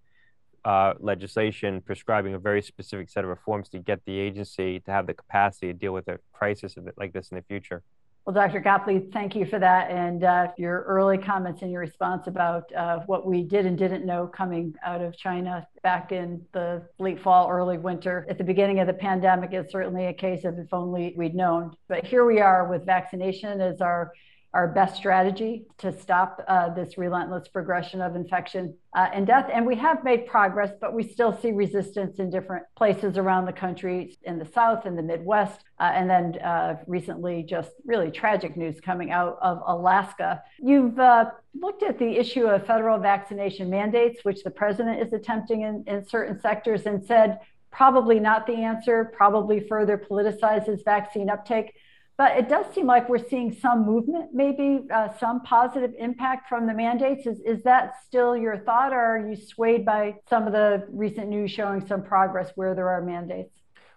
uh, 0.64 0.94
legislation 0.98 1.80
prescribing 1.80 2.34
a 2.34 2.40
very 2.40 2.60
specific 2.60 3.08
set 3.08 3.22
of 3.22 3.30
reforms 3.30 3.68
to 3.68 3.78
get 3.78 4.04
the 4.04 4.18
agency 4.18 4.80
to 4.80 4.90
have 4.90 5.06
the 5.06 5.14
capacity 5.14 5.68
to 5.68 5.72
deal 5.72 5.92
with 5.92 6.08
a 6.08 6.18
crisis 6.32 6.74
like 6.96 7.12
this 7.12 7.28
in 7.28 7.36
the 7.36 7.42
future. 7.42 7.84
Well, 8.26 8.34
Dr. 8.34 8.58
Gottlieb, 8.58 9.12
thank 9.12 9.36
you 9.36 9.46
for 9.46 9.60
that 9.60 9.88
and 9.88 10.24
uh, 10.24 10.48
your 10.58 10.82
early 10.88 11.16
comments 11.16 11.62
and 11.62 11.70
your 11.70 11.80
response 11.80 12.26
about 12.26 12.64
uh, 12.74 12.98
what 13.06 13.24
we 13.24 13.44
did 13.44 13.66
and 13.66 13.78
didn't 13.78 14.04
know 14.04 14.26
coming 14.26 14.74
out 14.84 15.00
of 15.00 15.16
China 15.16 15.64
back 15.84 16.10
in 16.10 16.44
the 16.52 16.82
late 16.98 17.22
fall, 17.22 17.48
early 17.48 17.78
winter. 17.78 18.26
At 18.28 18.36
the 18.36 18.42
beginning 18.42 18.80
of 18.80 18.88
the 18.88 18.94
pandemic, 18.94 19.52
it's 19.52 19.70
certainly 19.70 20.06
a 20.06 20.12
case 20.12 20.44
of 20.44 20.58
if 20.58 20.74
only 20.74 21.14
we'd 21.16 21.36
known. 21.36 21.76
But 21.86 22.04
here 22.04 22.26
we 22.26 22.40
are 22.40 22.68
with 22.68 22.84
vaccination 22.84 23.60
as 23.60 23.80
our 23.80 24.10
our 24.56 24.66
best 24.66 24.96
strategy 24.96 25.66
to 25.76 25.92
stop 26.00 26.42
uh, 26.48 26.72
this 26.72 26.96
relentless 26.96 27.46
progression 27.46 28.00
of 28.00 28.16
infection 28.16 28.74
uh, 28.96 29.10
and 29.12 29.26
death. 29.26 29.50
And 29.52 29.66
we 29.66 29.76
have 29.76 30.02
made 30.02 30.26
progress, 30.26 30.70
but 30.80 30.94
we 30.94 31.02
still 31.02 31.38
see 31.42 31.52
resistance 31.52 32.18
in 32.20 32.30
different 32.30 32.64
places 32.74 33.18
around 33.18 33.44
the 33.44 33.52
country, 33.52 34.16
in 34.22 34.38
the 34.38 34.46
South, 34.46 34.86
in 34.86 34.96
the 34.96 35.02
Midwest, 35.02 35.60
uh, 35.78 35.92
and 35.94 36.08
then 36.08 36.38
uh, 36.42 36.76
recently 36.86 37.42
just 37.42 37.72
really 37.84 38.10
tragic 38.10 38.56
news 38.56 38.80
coming 38.80 39.10
out 39.10 39.36
of 39.42 39.60
Alaska. 39.66 40.42
You've 40.58 40.98
uh, 40.98 41.26
looked 41.54 41.82
at 41.82 41.98
the 41.98 42.16
issue 42.16 42.46
of 42.46 42.66
federal 42.66 42.98
vaccination 42.98 43.68
mandates, 43.68 44.24
which 44.24 44.42
the 44.42 44.50
president 44.50 45.06
is 45.06 45.12
attempting 45.12 45.60
in, 45.68 45.84
in 45.86 46.08
certain 46.08 46.40
sectors, 46.40 46.86
and 46.86 47.04
said 47.04 47.40
probably 47.70 48.18
not 48.18 48.46
the 48.46 48.54
answer, 48.54 49.12
probably 49.14 49.60
further 49.60 49.98
politicizes 49.98 50.82
vaccine 50.82 51.28
uptake. 51.28 51.74
But 52.18 52.38
it 52.38 52.48
does 52.48 52.64
seem 52.74 52.86
like 52.86 53.10
we're 53.10 53.28
seeing 53.28 53.52
some 53.52 53.84
movement, 53.84 54.30
maybe 54.32 54.86
uh, 54.90 55.08
some 55.18 55.42
positive 55.42 55.92
impact 55.98 56.48
from 56.48 56.66
the 56.66 56.72
mandates. 56.72 57.26
Is, 57.26 57.40
is 57.40 57.62
that 57.64 57.96
still 58.06 58.34
your 58.34 58.56
thought, 58.58 58.94
or 58.94 58.98
are 58.98 59.28
you 59.28 59.36
swayed 59.36 59.84
by 59.84 60.14
some 60.28 60.46
of 60.46 60.54
the 60.54 60.86
recent 60.88 61.28
news 61.28 61.50
showing 61.50 61.86
some 61.86 62.02
progress 62.02 62.52
where 62.54 62.74
there 62.74 62.88
are 62.88 63.02
mandates? 63.02 63.52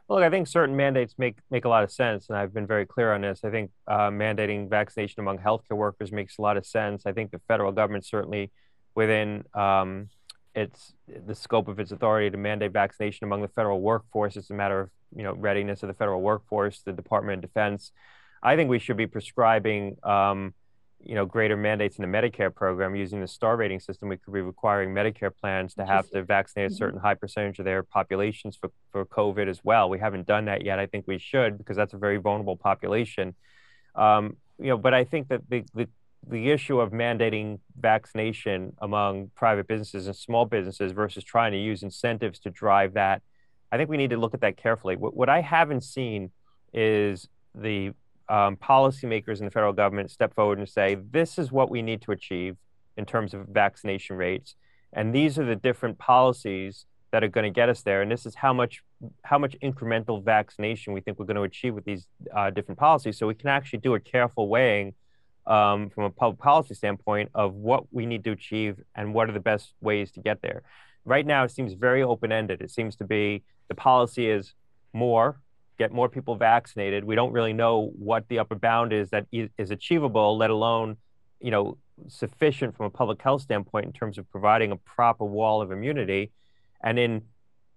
Well, 0.10 0.20
look, 0.20 0.26
I 0.26 0.30
think 0.30 0.48
certain 0.48 0.76
mandates 0.76 1.14
make 1.18 1.38
make 1.50 1.64
a 1.64 1.70
lot 1.70 1.84
of 1.84 1.92
sense, 1.92 2.28
and 2.28 2.38
I've 2.38 2.54
been 2.54 2.68
very 2.68 2.86
clear 2.86 3.14
on 3.14 3.22
this. 3.22 3.42
I 3.46 3.52
think 3.52 3.72
uh, 3.88 4.10
mandating 4.10 4.70
vaccination 4.70 5.22
among 5.22 5.38
healthcare 5.38 5.78
workers 5.78 6.12
makes 6.12 6.40
a 6.40 6.42
lot 6.42 6.58
of 6.58 6.66
sense. 6.66 7.04
I 7.06 7.14
think 7.14 7.32
the 7.32 7.40
federal 7.48 7.72
government 7.72 8.06
certainly, 8.06 8.52
within 8.96 9.46
um, 9.54 10.10
its 10.60 10.94
the 11.26 11.36
scope 11.36 11.68
of 11.68 11.80
its 11.80 11.92
authority 11.92 12.30
to 12.30 12.38
mandate 12.38 12.72
vaccination 12.72 13.26
among 13.26 13.42
the 13.42 13.48
federal 13.48 13.82
workforce, 13.82 14.36
it's 14.38 14.50
a 14.50 14.54
matter 14.54 14.82
of 14.82 14.90
you 15.16 15.24
know 15.24 15.34
readiness 15.34 15.84
of 15.84 15.88
the 15.88 15.94
federal 15.94 16.22
workforce, 16.22 16.82
the 16.82 16.94
Department 16.94 17.38
of 17.38 17.42
Defense. 17.42 17.92
I 18.42 18.56
think 18.56 18.70
we 18.70 18.80
should 18.80 18.98
be 18.98 19.08
prescribing, 19.08 19.98
um, 20.04 20.54
you 21.02 21.16
know, 21.16 21.26
greater 21.26 21.58
mandates 21.58 21.98
in 21.98 22.10
the 22.10 22.18
Medicare 22.18 22.54
program 22.54 22.96
using 22.96 23.20
the 23.20 23.28
star 23.28 23.58
rating 23.58 23.80
system. 23.80 24.10
We 24.10 24.18
could 24.18 24.34
be 24.34 24.42
requiring 24.42 24.94
Medicare 24.94 25.32
plans 25.36 25.74
to 25.76 25.86
have 25.86 26.10
to 26.12 26.24
vaccinate 26.24 26.68
a 26.68 26.70
mm-hmm. 26.70 26.78
certain 26.78 27.00
high 27.00 27.16
percentage 27.16 27.60
of 27.60 27.66
their 27.66 27.84
populations 27.84 28.56
for, 28.56 28.72
for 28.92 29.06
COVID 29.06 29.48
as 29.50 29.60
well. 29.64 29.90
We 29.90 30.00
haven't 30.00 30.26
done 30.26 30.46
that 30.46 30.64
yet. 30.64 30.80
I 30.80 30.86
think 30.86 31.06
we 31.08 31.18
should 31.18 31.58
because 31.58 31.76
that's 31.76 31.94
a 31.94 31.98
very 31.98 32.18
vulnerable 32.18 32.56
population. 32.56 33.36
Um, 33.96 34.38
you 34.58 34.68
know, 34.68 34.78
but 34.78 34.94
I 34.94 35.04
think 35.04 35.30
that 35.30 35.42
the, 35.50 35.64
the 35.74 35.88
the 36.28 36.52
issue 36.52 36.80
of 36.80 36.92
mandating 36.92 37.60
vaccination 37.80 38.74
among 38.82 39.32
private 39.36 39.68
businesses 39.68 40.08
and 40.08 40.16
small 40.16 40.46
businesses 40.46 40.92
versus 40.92 41.24
trying 41.24 41.52
to 41.52 41.58
use 41.58 41.82
incentives 41.84 42.40
to 42.40 42.50
drive 42.50 42.94
that, 42.94 43.22
I 43.72 43.78
think 43.78 43.90
we 43.90 43.98
need 43.98 44.10
to 44.10 44.18
look 44.18 44.34
at 44.34 44.42
that 44.42 44.58
carefully. 44.58 44.96
What, 44.96 45.16
what 45.16 45.30
I 45.30 45.42
haven't 45.42 45.84
seen 45.84 46.32
is 46.74 47.28
the 47.56 47.94
um, 48.28 48.58
policymakers 48.58 49.40
in 49.40 49.46
the 49.46 49.52
federal 49.52 49.74
government 49.74 50.12
step 50.12 50.36
forward 50.36 50.60
and 50.60 50.70
say, 50.70 50.98
this 51.12 51.40
is 51.40 51.52
what 51.52 51.70
we 51.70 51.82
need 51.82 52.02
to 52.04 52.12
achieve 52.12 52.58
in 52.98 53.06
terms 53.06 53.34
of 53.34 53.48
vaccination 53.48 54.16
rates. 54.18 54.56
And 54.94 55.14
these 55.14 55.40
are 55.40 55.46
the 55.46 55.56
different 55.56 55.98
policies 55.98 56.86
that 57.12 57.24
are 57.24 57.28
going 57.28 57.44
to 57.44 57.50
get 57.50 57.70
us 57.70 57.82
there. 57.82 58.02
And 58.02 58.12
this 58.12 58.26
is 58.26 58.36
how 58.36 58.54
much 58.54 58.84
how 59.24 59.38
much 59.38 59.56
incremental 59.64 60.24
vaccination 60.24 60.94
we 60.94 61.02
think 61.02 61.18
we're 61.18 61.26
going 61.26 61.38
to 61.38 61.44
achieve 61.44 61.74
with 61.74 61.86
these 61.86 62.06
uh, 62.36 62.50
different 62.50 62.78
policies. 62.78 63.18
So 63.18 63.28
we 63.28 63.34
can 63.34 63.50
actually 63.50 63.80
do 63.80 63.96
a 63.96 64.00
careful 64.00 64.50
weighing 64.50 64.94
um, 65.50 65.90
from 65.90 66.06
a 66.06 66.10
public 66.10 66.40
policy 66.40 66.74
standpoint 66.74 67.30
of 67.34 67.54
what 67.54 67.92
we 67.92 68.06
need 68.06 68.24
to 68.24 68.32
achieve 68.32 68.80
and 68.96 69.14
what 69.14 69.30
are 69.30 69.34
the 69.34 69.40
best 69.40 69.74
ways 69.82 70.12
to 70.12 70.22
get 70.22 70.42
there. 70.42 70.62
Right 71.06 71.26
now, 71.26 71.44
it 71.44 71.52
seems 71.52 71.74
very 71.74 72.04
open 72.04 72.32
ended. 72.32 72.62
It 72.62 72.72
seems 72.72 72.96
to 72.98 73.04
be 73.04 73.44
the 73.68 73.76
policy 73.76 74.30
is 74.30 74.54
more 74.94 75.40
get 75.80 75.92
more 75.94 76.10
people 76.10 76.36
vaccinated. 76.36 77.06
We 77.06 77.16
don't 77.16 77.32
really 77.32 77.54
know 77.54 77.92
what 77.98 78.28
the 78.28 78.40
upper 78.40 78.56
bound 78.56 78.94
is 78.94 79.10
that 79.10 79.26
is 79.32 79.72
achievable, 79.72 80.38
let 80.38 80.50
alone, 80.52 80.98
you 81.40 81.50
know, 81.50 81.78
sufficient 82.08 82.76
from 82.76 82.86
a 82.86 82.90
public 82.90 83.22
health 83.22 83.42
standpoint 83.42 83.86
in 83.86 83.94
terms 83.94 84.18
of 84.18 84.30
providing 84.30 84.72
a 84.72 84.76
proper 84.76 85.26
wall 85.26 85.62
of 85.62 85.72
immunity. 85.72 86.32
And 86.84 86.98
then 86.98 87.22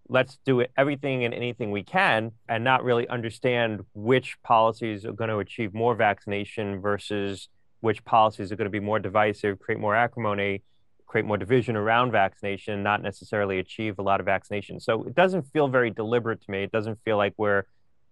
let's 0.09 0.39
do 0.45 0.61
it, 0.61 0.73
everything 0.77 1.25
and 1.25 1.33
anything 1.33 1.71
we 1.71 1.85
can 1.85 2.33
and 2.49 2.65
not 2.65 2.83
really 2.83 3.09
understand 3.09 3.83
which 3.95 4.37
policies 4.43 5.07
are 5.07 5.13
going 5.13 5.31
to 5.31 5.39
achieve 5.39 5.73
more 5.73 5.95
vaccination 5.95 6.81
versus 6.81 7.49
which 7.83 8.05
policies 8.05 8.51
are 8.51 8.57
going 8.57 8.65
to 8.65 8.71
be 8.71 8.81
more 8.81 8.99
divisive, 8.99 9.61
create 9.61 9.79
more 9.79 9.95
acrimony, 9.95 10.63
create 11.07 11.27
more 11.27 11.37
division 11.37 11.77
around 11.77 12.11
vaccination, 12.11 12.83
not 12.83 13.03
necessarily 13.03 13.59
achieve 13.59 13.99
a 13.99 14.03
lot 14.03 14.19
of 14.19 14.25
vaccination. 14.25 14.81
So 14.81 15.03
it 15.03 15.15
doesn't 15.15 15.43
feel 15.53 15.69
very 15.69 15.91
deliberate 15.91 16.41
to 16.43 16.51
me. 16.51 16.63
It 16.63 16.73
doesn't 16.73 16.99
feel 17.05 17.19
like 17.19 17.35
we're 17.37 17.65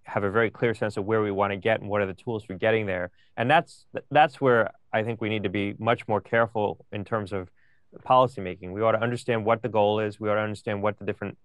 have 0.05 0.25
a 0.25 0.31
very 0.31 0.51
clear 0.51 0.75
sense 0.75 0.97
of 0.97 1.05
where 1.05 1.23
we 1.23 1.31
want 1.31 1.53
to 1.53 1.57
get 1.57 1.81
and 1.81 1.89
what 1.89 2.01
are 2.01 2.07
the 2.07 2.15
tools 2.15 2.45
for 2.45 2.55
getting 2.55 2.85
there. 2.87 3.11
And 3.37 3.51
that's 3.51 3.87
that's 4.11 4.41
where 4.41 4.71
I 4.93 5.03
think 5.05 5.21
we 5.21 5.29
need 5.29 5.45
to 5.45 5.49
be 5.49 5.75
much 5.79 6.09
more 6.09 6.21
careful 6.21 6.85
in 6.93 7.05
terms 7.05 7.33
of 7.33 7.49
policymaking. 8.05 8.73
We 8.73 8.83
ought 8.83 8.93
to 8.93 9.03
understand 9.03 9.45
what 9.45 9.63
the 9.63 9.69
goal 9.69 10.01
is. 10.01 10.19
We 10.19 10.29
ought 10.29 10.35
to 10.35 10.41
understand 10.41 10.83
what 10.83 10.99
the 10.99 11.05
different 11.05 11.39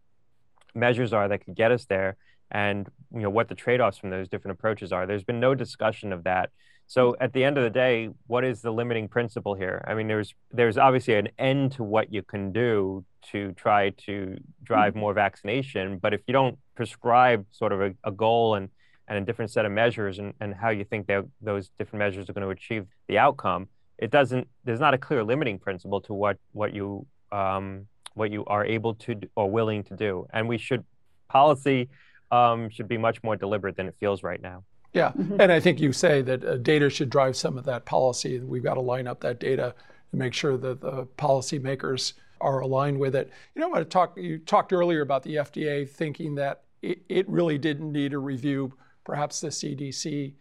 measures 0.74 1.14
are 1.14 1.28
that 1.28 1.46
could 1.46 1.56
get 1.56 1.72
us 1.72 1.86
there, 1.86 2.18
and 2.52 2.90
you 3.14 3.22
know 3.22 3.30
what 3.30 3.50
the 3.50 3.56
trade-offs 3.56 3.98
from 3.98 4.10
those 4.10 4.28
different 4.28 4.58
approaches 4.58 4.92
are. 4.92 5.06
There's 5.06 5.24
been 5.24 5.40
no 5.40 5.56
discussion 5.56 6.12
of 6.12 6.24
that. 6.24 6.50
So 6.88 7.16
at 7.20 7.34
the 7.34 7.44
end 7.44 7.58
of 7.58 7.64
the 7.64 7.70
day, 7.70 8.10
what 8.28 8.44
is 8.44 8.62
the 8.62 8.72
limiting 8.72 9.08
principle 9.08 9.56
here? 9.56 9.84
I 9.88 9.96
mean, 9.96 10.08
there's 10.08 10.34
there's 10.52 10.78
obviously 10.78 11.16
an 11.16 11.30
end 11.40 11.74
to 11.74 11.84
what 11.84 12.14
you 12.14 12.22
can 12.22 12.52
do 12.52 13.04
to 13.32 13.54
try 13.54 13.90
to 14.06 14.38
drive 14.64 14.94
mm-hmm. 14.94 15.00
more 15.00 15.14
vaccination, 15.14 15.98
but 15.98 16.14
if 16.14 16.22
you 16.28 16.34
don't 16.34 16.58
prescribe 16.76 17.46
sort 17.52 17.72
of 17.72 17.82
a, 17.82 17.94
a 18.04 18.12
goal 18.12 18.56
and 18.56 18.70
and 19.08 19.18
a 19.18 19.22
different 19.22 19.52
set 19.52 19.66
of 19.66 19.72
measures 19.72 20.20
and, 20.20 20.34
and 20.40 20.54
how 20.56 20.70
you 20.70 20.84
think 20.84 21.08
that 21.08 21.26
those 21.42 21.70
different 21.78 22.00
measures 22.00 22.30
are 22.30 22.34
going 22.34 22.44
to 22.44 22.50
achieve 22.50 22.88
the 23.08 23.18
outcome, 23.18 23.68
it 23.98 24.12
doesn't. 24.12 24.48
There's 24.64 24.80
not 24.80 24.94
a 24.94 24.98
clear 24.98 25.24
limiting 25.24 25.58
principle 25.60 26.02
to 26.02 26.14
what 26.14 26.38
what 26.52 26.74
you 26.74 27.08
um, 27.32 27.88
what 28.14 28.32
you 28.32 28.46
are 28.46 28.66
able 28.66 28.94
to 28.96 29.16
do 29.16 29.28
or 29.36 29.50
willing 29.50 29.84
to 29.86 29.96
do, 29.96 30.28
and 30.32 30.48
we 30.48 30.58
should 30.58 30.84
policy 31.30 31.90
um, 32.32 32.70
should 32.70 32.88
be 32.88 32.98
much 32.98 33.24
more 33.24 33.36
deliberate 33.36 33.76
than 33.76 33.88
it 33.88 33.96
feels 34.00 34.22
right 34.24 34.42
now. 34.42 34.64
Yeah, 34.96 35.12
mm-hmm. 35.12 35.42
and 35.42 35.52
I 35.52 35.60
think 35.60 35.82
you 35.82 35.92
say 35.92 36.22
that 36.22 36.46
uh, 36.46 36.56
data 36.56 36.90
should 36.90 37.10
drive 37.10 37.36
some 37.36 37.58
of 37.58 37.66
that 37.66 37.84
policy. 37.84 38.40
We've 38.40 38.64
got 38.64 38.76
to 38.76 38.82
line 38.82 39.08
up 39.08 39.20
that 39.22 39.42
data 39.42 39.76
and 40.14 40.20
make 40.20 40.34
sure 40.34 40.56
that 40.56 40.80
the 40.80 41.06
policymakers 41.18 42.14
are 42.40 42.62
aligned 42.62 42.98
with 42.98 43.14
it. 43.14 43.30
You 43.56 43.62
know, 43.62 43.76
I 43.76 43.84
talk. 43.84 44.18
You 44.18 44.38
talked 44.38 44.72
earlier 44.72 45.02
about 45.02 45.24
the 45.24 45.36
FDA 45.36 45.88
thinking 45.88 46.36
that 46.36 46.62
it, 46.82 47.00
it 47.10 47.28
really 47.30 47.58
didn't 47.58 47.92
need 47.92 48.14
a 48.14 48.18
review. 48.18 48.72
Perhaps 49.04 49.42
the 49.42 49.50
CDC 49.50 50.34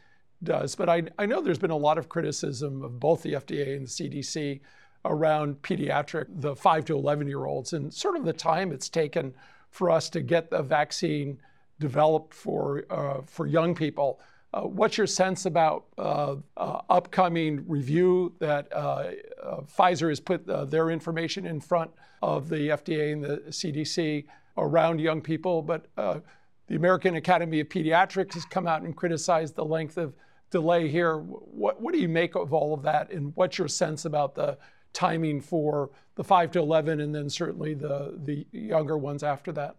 does, 0.45 0.77
but 0.77 0.89
I, 0.89 1.03
I 1.19 1.27
know 1.27 1.41
there's 1.41 1.59
been 1.59 1.73
a 1.73 1.77
lot 1.77 1.99
of 1.99 2.09
criticism 2.09 2.83
of 2.83 3.01
both 3.01 3.23
the 3.23 3.33
FDA 3.33 3.77
and 3.77 3.89
the 3.89 3.91
CDC 3.91 4.61
around 5.05 5.63
pediatric, 5.63 6.27
the 6.29 6.55
five 6.55 6.85
to 6.85 6.95
11 6.95 7.27
year 7.27 7.45
olds, 7.45 7.73
and 7.73 7.93
sort 7.93 8.17
of 8.17 8.25
the 8.25 8.33
time 8.33 8.71
it's 8.71 8.89
taken 8.89 9.35
for 9.71 9.91
us 9.91 10.09
to 10.11 10.21
get 10.21 10.51
the 10.51 10.63
vaccine 10.63 11.39
developed 11.81 12.33
for 12.33 12.85
uh, 12.89 13.23
for 13.27 13.49
young 13.49 13.75
people. 13.75 14.21
Uh, 14.55 14.61
what's 14.61 14.97
your 14.97 15.07
sense 15.07 15.47
about 15.47 15.85
uh, 15.99 16.37
uh, 16.57 16.81
upcoming 16.89 17.65
review 17.67 18.33
that 18.39 18.73
uh, 18.73 19.11
uh, 19.43 19.61
Pfizer 19.63 20.11
has 20.11 20.21
put 20.21 20.47
their 20.71 20.91
information 20.91 21.45
in 21.45 21.61
front 21.61 21.91
of 22.23 22.49
the 22.49 22.69
FDA 22.69 23.13
and 23.13 23.25
the 23.25 23.43
CDC 23.49 24.27
around 24.57 25.01
young 25.01 25.21
people, 25.21 25.61
but 25.61 25.89
the 25.97 26.77
American 26.77 27.17
Academy 27.17 27.61
of 27.61 27.69
Pediatrics 27.69 28.35
has 28.35 28.45
come 28.45 28.69
out 28.69 28.83
and 28.83 28.97
criticized 28.97 29.57
the 29.57 29.65
length 29.65 29.99
of 29.99 30.15
delay 30.51 30.89
here. 30.89 31.19
What, 31.19 31.83
what 31.83 31.93
do 31.93 31.99
you 31.99 32.09
make 32.09 32.37
of 32.37 32.55
all 32.55 32.73
of 32.73 32.83
that, 32.83 33.11
and 33.11 33.33
what's 33.35 33.59
your 33.59 33.67
sense 33.67 34.05
about 34.05 34.37
the 34.37 34.57
timing 34.93 35.41
for 35.41 35.91
the 36.15 36.23
5 36.23 36.53
to 36.53 36.61
11 36.61 37.01
and 37.01 37.13
then 37.13 37.29
certainly 37.29 37.75
the, 37.75 38.21
the 38.25 38.47
younger 38.53 38.97
ones 38.97 39.25
after 39.25 39.51
that? 39.51 39.75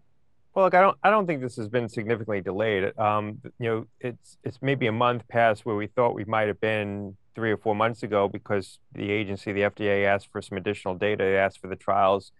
Well, 0.56 0.66
look, 0.66 0.74
I 0.74 0.80
don't, 0.80 0.98
I 1.04 1.10
don't 1.10 1.28
think 1.28 1.42
this 1.42 1.58
has 1.58 1.68
been 1.68 1.90
significantly 1.90 2.40
delayed. 2.40 2.98
Um, 2.98 3.42
you 3.60 3.70
know, 3.70 3.86
it's, 4.00 4.38
it's 4.46 4.62
maybe 4.62 4.88
a 4.88 4.92
month 4.92 5.28
past 5.28 5.66
where 5.66 5.76
we 5.76 5.88
thought 5.88 6.16
we 6.16 6.24
might 6.24 6.48
have 6.48 6.62
been 6.62 7.18
three 7.36 7.52
or 7.52 7.58
four 7.58 7.76
months 7.76 8.04
ago 8.04 8.30
because 8.30 8.80
the 8.94 9.12
agency, 9.12 9.52
the 9.52 9.62
FDA, 9.62 10.06
asked 10.06 10.30
for 10.32 10.42
some 10.42 10.58
additional 10.58 10.96
data. 10.96 11.26
They 11.26 11.38
asked 11.38 11.60
for 11.60 11.68
the 11.68 11.76
trials 11.76 12.32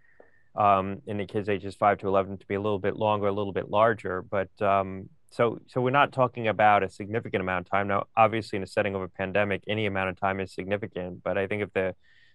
um, 0.56 1.02
in 1.06 1.18
the 1.18 1.26
kids 1.26 1.50
ages 1.50 1.76
five 1.76 1.98
to 2.00 2.08
eleven 2.08 2.38
to 2.38 2.48
be 2.48 2.56
a 2.56 2.62
little 2.62 2.80
bit 2.80 2.96
longer, 2.96 3.28
a 3.28 3.34
little 3.34 3.52
bit 3.52 3.70
larger. 3.70 4.22
But 4.22 4.50
um, 4.62 5.10
so, 5.30 5.60
so 5.68 5.82
we're 5.82 5.90
not 5.90 6.14
talking 6.14 6.48
about 6.48 6.84
a 6.84 6.90
significant 6.90 7.42
amount 7.42 7.68
of 7.68 7.70
time 7.70 7.90
now. 7.90 8.06
Obviously, 8.16 8.56
in 8.56 8.64
a 8.64 8.68
setting 8.68 8.96
of 8.96 9.02
a 9.02 9.10
pandemic, 9.10 9.62
any 9.68 9.88
amount 9.88 10.10
of 10.12 10.18
time 10.18 10.40
is 10.40 10.54
significant. 10.54 11.22
But 11.22 11.38
I 11.38 11.48
think 11.48 11.64
if 11.64 11.74
the 11.74 11.94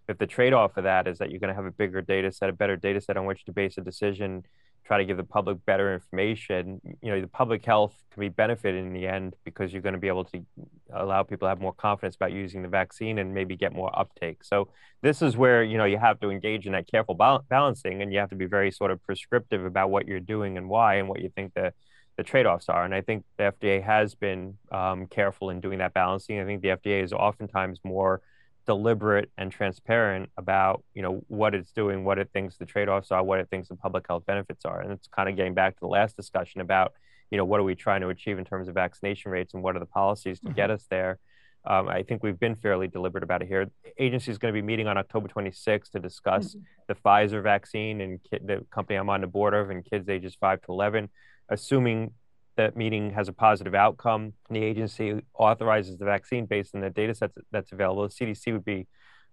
if 0.08 0.18
the 0.18 0.26
trade-off 0.26 0.76
of 0.76 0.84
that 0.84 1.06
is 1.06 1.18
that 1.18 1.30
you're 1.30 1.40
going 1.40 1.48
to 1.48 1.54
have 1.54 1.64
a 1.64 1.70
bigger 1.70 2.02
data 2.02 2.32
set, 2.32 2.50
a 2.50 2.52
better 2.52 2.76
data 2.76 3.00
set 3.00 3.16
on 3.16 3.24
which 3.24 3.44
to 3.46 3.52
base 3.52 3.78
a 3.78 3.80
decision, 3.80 4.44
try 4.84 4.98
to 4.98 5.04
give 5.04 5.16
the 5.16 5.24
public 5.24 5.64
better 5.66 5.94
information, 5.94 6.80
you 7.02 7.12
know, 7.12 7.20
the 7.20 7.26
public 7.28 7.64
health 7.64 7.94
can 8.10 8.20
be 8.20 8.28
benefited 8.28 8.84
in 8.84 8.92
the 8.92 9.06
end 9.06 9.34
because 9.44 9.72
you're 9.72 9.82
going 9.82 9.94
to 9.94 10.00
be 10.00 10.08
able 10.08 10.24
to 10.24 10.44
allow 10.92 11.22
people 11.22 11.46
to 11.46 11.48
have 11.50 11.60
more 11.60 11.72
confidence 11.72 12.16
about 12.16 12.32
using 12.32 12.62
the 12.62 12.68
vaccine 12.68 13.18
and 13.18 13.32
maybe 13.32 13.56
get 13.56 13.72
more 13.72 13.96
uptake. 13.98 14.42
So 14.42 14.68
this 15.02 15.22
is 15.22 15.36
where, 15.36 15.62
you 15.62 15.78
know, 15.78 15.84
you 15.84 15.98
have 15.98 16.18
to 16.20 16.30
engage 16.30 16.66
in 16.66 16.72
that 16.72 16.88
careful 16.90 17.14
balancing 17.14 18.02
and 18.02 18.12
you 18.12 18.18
have 18.18 18.30
to 18.30 18.36
be 18.36 18.46
very 18.46 18.70
sort 18.70 18.90
of 18.90 19.02
prescriptive 19.04 19.64
about 19.64 19.90
what 19.90 20.08
you're 20.08 20.20
doing 20.20 20.56
and 20.58 20.68
why 20.68 20.96
and 20.96 21.08
what 21.08 21.20
you 21.20 21.30
think 21.34 21.54
the 21.54 21.72
the 22.16 22.24
trade-offs 22.24 22.68
are. 22.68 22.84
And 22.84 22.94
I 22.94 23.00
think 23.00 23.24
the 23.38 23.44
FDA 23.58 23.82
has 23.82 24.14
been 24.14 24.58
um, 24.70 25.06
careful 25.06 25.48
in 25.48 25.60
doing 25.60 25.78
that 25.78 25.94
balancing. 25.94 26.38
I 26.38 26.44
think 26.44 26.60
the 26.60 26.68
FDA 26.68 27.02
is 27.02 27.14
oftentimes 27.14 27.80
more 27.82 28.20
deliberate 28.70 29.32
and 29.36 29.50
transparent 29.50 30.30
about 30.36 30.84
you 30.94 31.02
know 31.02 31.24
what 31.26 31.56
it's 31.56 31.72
doing, 31.72 32.04
what 32.04 32.20
it 32.20 32.30
thinks 32.32 32.56
the 32.56 32.64
trade-offs 32.64 33.10
are, 33.10 33.20
what 33.20 33.40
it 33.40 33.48
thinks 33.50 33.66
the 33.66 33.74
public 33.74 34.04
health 34.06 34.24
benefits 34.26 34.64
are. 34.64 34.80
And 34.80 34.92
it's 34.92 35.08
kind 35.08 35.28
of 35.28 35.34
getting 35.34 35.54
back 35.54 35.74
to 35.74 35.80
the 35.80 35.88
last 35.88 36.16
discussion 36.16 36.60
about 36.60 36.92
you 37.32 37.36
know 37.36 37.44
what 37.44 37.58
are 37.58 37.64
we 37.64 37.74
trying 37.74 38.00
to 38.02 38.10
achieve 38.10 38.38
in 38.38 38.44
terms 38.44 38.68
of 38.68 38.76
vaccination 38.76 39.32
rates 39.32 39.54
and 39.54 39.62
what 39.64 39.74
are 39.74 39.80
the 39.80 39.86
policies 39.86 40.38
to 40.38 40.46
mm-hmm. 40.46 40.54
get 40.54 40.70
us 40.70 40.86
there. 40.88 41.18
Um, 41.64 41.88
I 41.88 42.04
think 42.04 42.22
we've 42.22 42.38
been 42.38 42.54
fairly 42.54 42.86
deliberate 42.86 43.24
about 43.24 43.42
it 43.42 43.48
here. 43.48 43.64
The 43.64 44.02
agency 44.02 44.30
is 44.30 44.38
going 44.38 44.54
to 44.54 44.56
be 44.56 44.64
meeting 44.64 44.86
on 44.86 44.96
October 44.96 45.26
26th 45.26 45.90
to 45.90 45.98
discuss 45.98 46.54
mm-hmm. 46.54 46.60
the 46.86 46.94
Pfizer 46.94 47.42
vaccine 47.42 48.00
and 48.00 48.20
ki- 48.22 48.38
the 48.44 48.64
company 48.70 48.96
I'm 48.96 49.10
on 49.10 49.20
the 49.20 49.26
board 49.26 49.52
of 49.52 49.68
and 49.68 49.84
kids 49.84 50.08
ages 50.08 50.36
5 50.40 50.62
to 50.62 50.66
11. 50.68 51.08
Assuming 51.48 52.12
that 52.60 52.76
meeting 52.76 53.10
has 53.10 53.28
a 53.28 53.32
positive 53.32 53.74
outcome, 53.74 54.34
the 54.50 54.62
agency 54.62 55.20
authorizes 55.34 55.96
the 55.96 56.04
vaccine 56.04 56.46
based 56.46 56.74
on 56.74 56.80
the 56.80 56.90
data 56.90 57.14
sets 57.14 57.34
that's 57.50 57.72
available. 57.72 58.02
The 58.06 58.14
CDC 58.14 58.52
would 58.52 58.64
be 58.64 58.86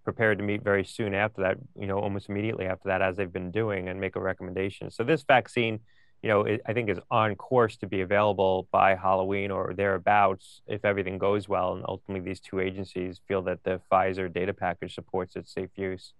prepared 0.03 0.37
to 0.37 0.43
meet 0.43 0.63
very 0.63 0.85
soon 0.85 1.13
after 1.13 1.41
that, 1.41 1.57
you 1.77 1.87
know, 1.87 1.99
almost 1.99 2.29
immediately 2.29 2.65
after 2.65 2.87
that, 2.87 3.01
as 3.01 3.17
they've 3.17 3.31
been 3.31 3.51
doing, 3.51 3.89
and 3.89 3.99
make 3.99 4.15
a 4.15 4.21
recommendation. 4.21 4.89
So 4.89 5.03
this 5.03 5.23
vaccine 5.23 5.79
you 6.23 6.29
know, 6.29 6.57
I 6.65 6.73
think 6.73 6.89
is 6.89 6.99
on 7.11 7.35
course 7.35 7.77
to 7.77 7.87
be 7.87 8.01
available 8.01 8.67
by 8.71 8.95
Halloween 8.95 9.51
or 9.51 9.73
thereabouts 9.75 10.61
if 10.65 10.83
everything 10.83 11.19
goes 11.19 11.47
well. 11.47 11.75
And 11.75 11.85
ultimately, 11.87 12.27
these 12.27 12.39
two 12.39 12.59
agencies 12.59 13.21
feel 13.27 13.43
that 13.43 13.63
the 13.63 13.79
Pfizer 13.91 14.31
data 14.31 14.53
package 14.53 14.95
supports 14.95 15.35
its 15.35 15.53
safe 15.53 15.69
use. 15.75 16.13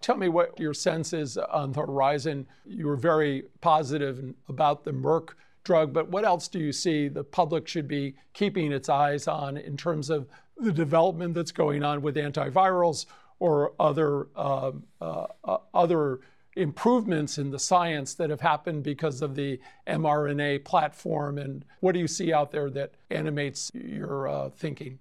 Tell 0.00 0.16
me 0.16 0.28
what 0.28 0.58
your 0.60 0.74
sense 0.74 1.12
is 1.12 1.36
on 1.36 1.72
the 1.72 1.80
horizon. 1.80 2.46
You 2.64 2.86
were 2.86 2.96
very 2.96 3.44
positive 3.60 4.32
about 4.48 4.84
the 4.84 4.92
Merck 4.92 5.30
drug, 5.64 5.92
but 5.92 6.08
what 6.08 6.24
else 6.24 6.48
do 6.48 6.58
you 6.58 6.72
see 6.72 7.08
the 7.08 7.24
public 7.24 7.68
should 7.68 7.88
be 7.88 8.14
keeping 8.32 8.72
its 8.72 8.88
eyes 8.88 9.28
on 9.28 9.56
in 9.56 9.76
terms 9.76 10.10
of 10.10 10.26
the 10.56 10.72
development 10.72 11.34
that's 11.34 11.52
going 11.52 11.82
on 11.82 12.02
with 12.02 12.16
antivirals 12.16 13.06
or 13.38 13.72
other 13.80 14.28
uh, 14.36 14.72
uh, 15.00 15.26
uh, 15.44 15.58
other 15.74 16.20
improvements 16.54 17.38
in 17.38 17.50
the 17.50 17.58
science 17.58 18.14
that 18.14 18.30
have 18.30 18.40
happened 18.40 18.82
because 18.82 19.22
of 19.22 19.34
the 19.34 19.58
mRNA 19.86 20.64
platform? 20.64 21.38
And 21.38 21.64
what 21.80 21.92
do 21.92 21.98
you 21.98 22.06
see 22.06 22.32
out 22.32 22.52
there 22.52 22.70
that 22.70 22.92
animates 23.10 23.70
your 23.74 24.28
uh, 24.28 24.50
thinking? 24.50 24.98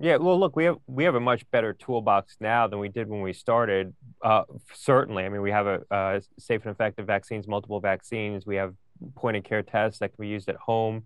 Yeah, 0.00 0.16
well, 0.16 0.38
look, 0.38 0.54
we 0.54 0.64
have 0.64 0.78
we 0.86 1.02
have 1.04 1.16
a 1.16 1.20
much 1.20 1.48
better 1.50 1.72
toolbox 1.72 2.36
now 2.40 2.68
than 2.68 2.78
we 2.78 2.88
did 2.88 3.08
when 3.08 3.20
we 3.20 3.32
started. 3.32 3.92
Uh, 4.22 4.44
certainly, 4.72 5.24
I 5.24 5.28
mean, 5.28 5.42
we 5.42 5.50
have 5.50 5.66
a, 5.66 5.80
a 5.90 6.22
safe 6.38 6.62
and 6.64 6.70
effective 6.70 7.04
vaccines, 7.04 7.48
multiple 7.48 7.80
vaccines. 7.80 8.46
We 8.46 8.56
have 8.56 8.74
point 9.14 9.36
of 9.36 9.44
care 9.44 9.62
tests 9.62 9.98
that 10.00 10.14
can 10.14 10.22
be 10.22 10.28
used 10.28 10.48
at 10.48 10.56
home. 10.56 11.04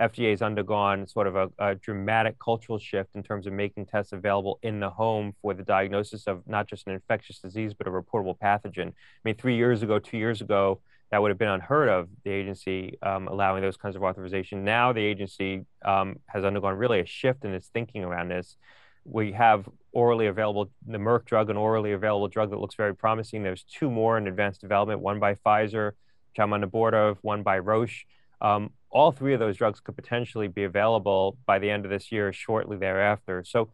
FDA 0.00 0.30
has 0.30 0.42
undergone 0.42 1.06
sort 1.06 1.28
of 1.28 1.36
a, 1.36 1.50
a, 1.58 1.74
dramatic 1.76 2.36
cultural 2.40 2.80
shift 2.80 3.14
in 3.14 3.22
terms 3.22 3.46
of 3.46 3.52
making 3.52 3.86
tests 3.86 4.12
available 4.12 4.58
in 4.62 4.80
the 4.80 4.90
home 4.90 5.34
for 5.40 5.54
the 5.54 5.62
diagnosis 5.62 6.26
of 6.26 6.42
not 6.48 6.66
just 6.66 6.88
an 6.88 6.94
infectious 6.94 7.38
disease, 7.38 7.74
but 7.74 7.86
a 7.86 7.90
reportable 7.90 8.36
pathogen. 8.36 8.88
I 8.88 8.92
mean, 9.24 9.36
three 9.36 9.56
years 9.56 9.84
ago, 9.84 10.00
two 10.00 10.18
years 10.18 10.40
ago, 10.40 10.80
that 11.10 11.22
would 11.22 11.30
have 11.30 11.38
been 11.38 11.48
unheard 11.48 11.88
of, 11.88 12.08
the 12.24 12.30
agency 12.30 12.98
um, 13.02 13.28
allowing 13.28 13.62
those 13.62 13.76
kinds 13.76 13.94
of 13.94 14.02
authorization. 14.02 14.64
Now 14.64 14.92
the 14.92 15.04
agency 15.04 15.64
um, 15.84 16.16
has 16.26 16.44
undergone 16.44 16.74
really 16.76 16.98
a 16.98 17.06
shift 17.06 17.44
in 17.44 17.54
its 17.54 17.68
thinking 17.68 18.02
around 18.02 18.30
this. 18.30 18.56
We 19.04 19.30
have 19.32 19.68
orally 19.92 20.26
available, 20.26 20.70
the 20.86 20.98
Merck 20.98 21.24
drug, 21.24 21.50
an 21.50 21.56
orally 21.56 21.92
available 21.92 22.26
drug 22.26 22.50
that 22.50 22.58
looks 22.58 22.74
very 22.74 22.96
promising. 22.96 23.44
There's 23.44 23.62
two 23.62 23.90
more 23.90 24.18
in 24.18 24.26
advanced 24.26 24.60
development, 24.60 25.00
one 25.00 25.20
by 25.20 25.34
Pfizer, 25.34 25.92
which 26.34 26.42
I'm 26.42 26.52
on 26.52 26.62
the 26.62 26.66
board 26.66 26.94
of, 26.94 27.18
one 27.22 27.44
by 27.44 27.60
Roche. 27.60 28.04
Um, 28.40 28.70
all 28.90 29.12
three 29.12 29.34
of 29.34 29.40
those 29.40 29.56
drugs 29.56 29.78
could 29.78 29.94
potentially 29.94 30.48
be 30.48 30.64
available 30.64 31.36
by 31.46 31.60
the 31.60 31.70
end 31.70 31.84
of 31.84 31.92
this 31.92 32.10
year, 32.10 32.32
shortly 32.32 32.76
thereafter. 32.76 33.44
So 33.46 33.70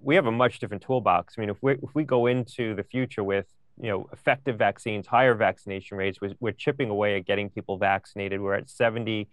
we 0.00 0.14
have 0.14 0.26
a 0.26 0.32
much 0.32 0.60
different 0.60 0.84
toolbox. 0.84 1.34
I 1.36 1.40
mean, 1.40 1.50
if 1.50 1.56
we 1.60 1.72
if 1.72 1.94
we 1.94 2.04
go 2.04 2.26
into 2.26 2.74
the 2.76 2.84
future 2.84 3.24
with 3.24 3.46
you 3.80 3.88
know 3.88 4.08
effective 4.12 4.56
vaccines, 4.56 5.08
higher 5.08 5.34
vaccination 5.34 5.96
rates, 5.98 6.20
we're, 6.20 6.34
we're 6.38 6.52
chipping 6.52 6.90
away 6.90 7.16
at 7.16 7.26
getting 7.26 7.50
people 7.50 7.76
vaccinated. 7.76 8.40
We're 8.40 8.54
at 8.54 8.70
70, 8.70 9.28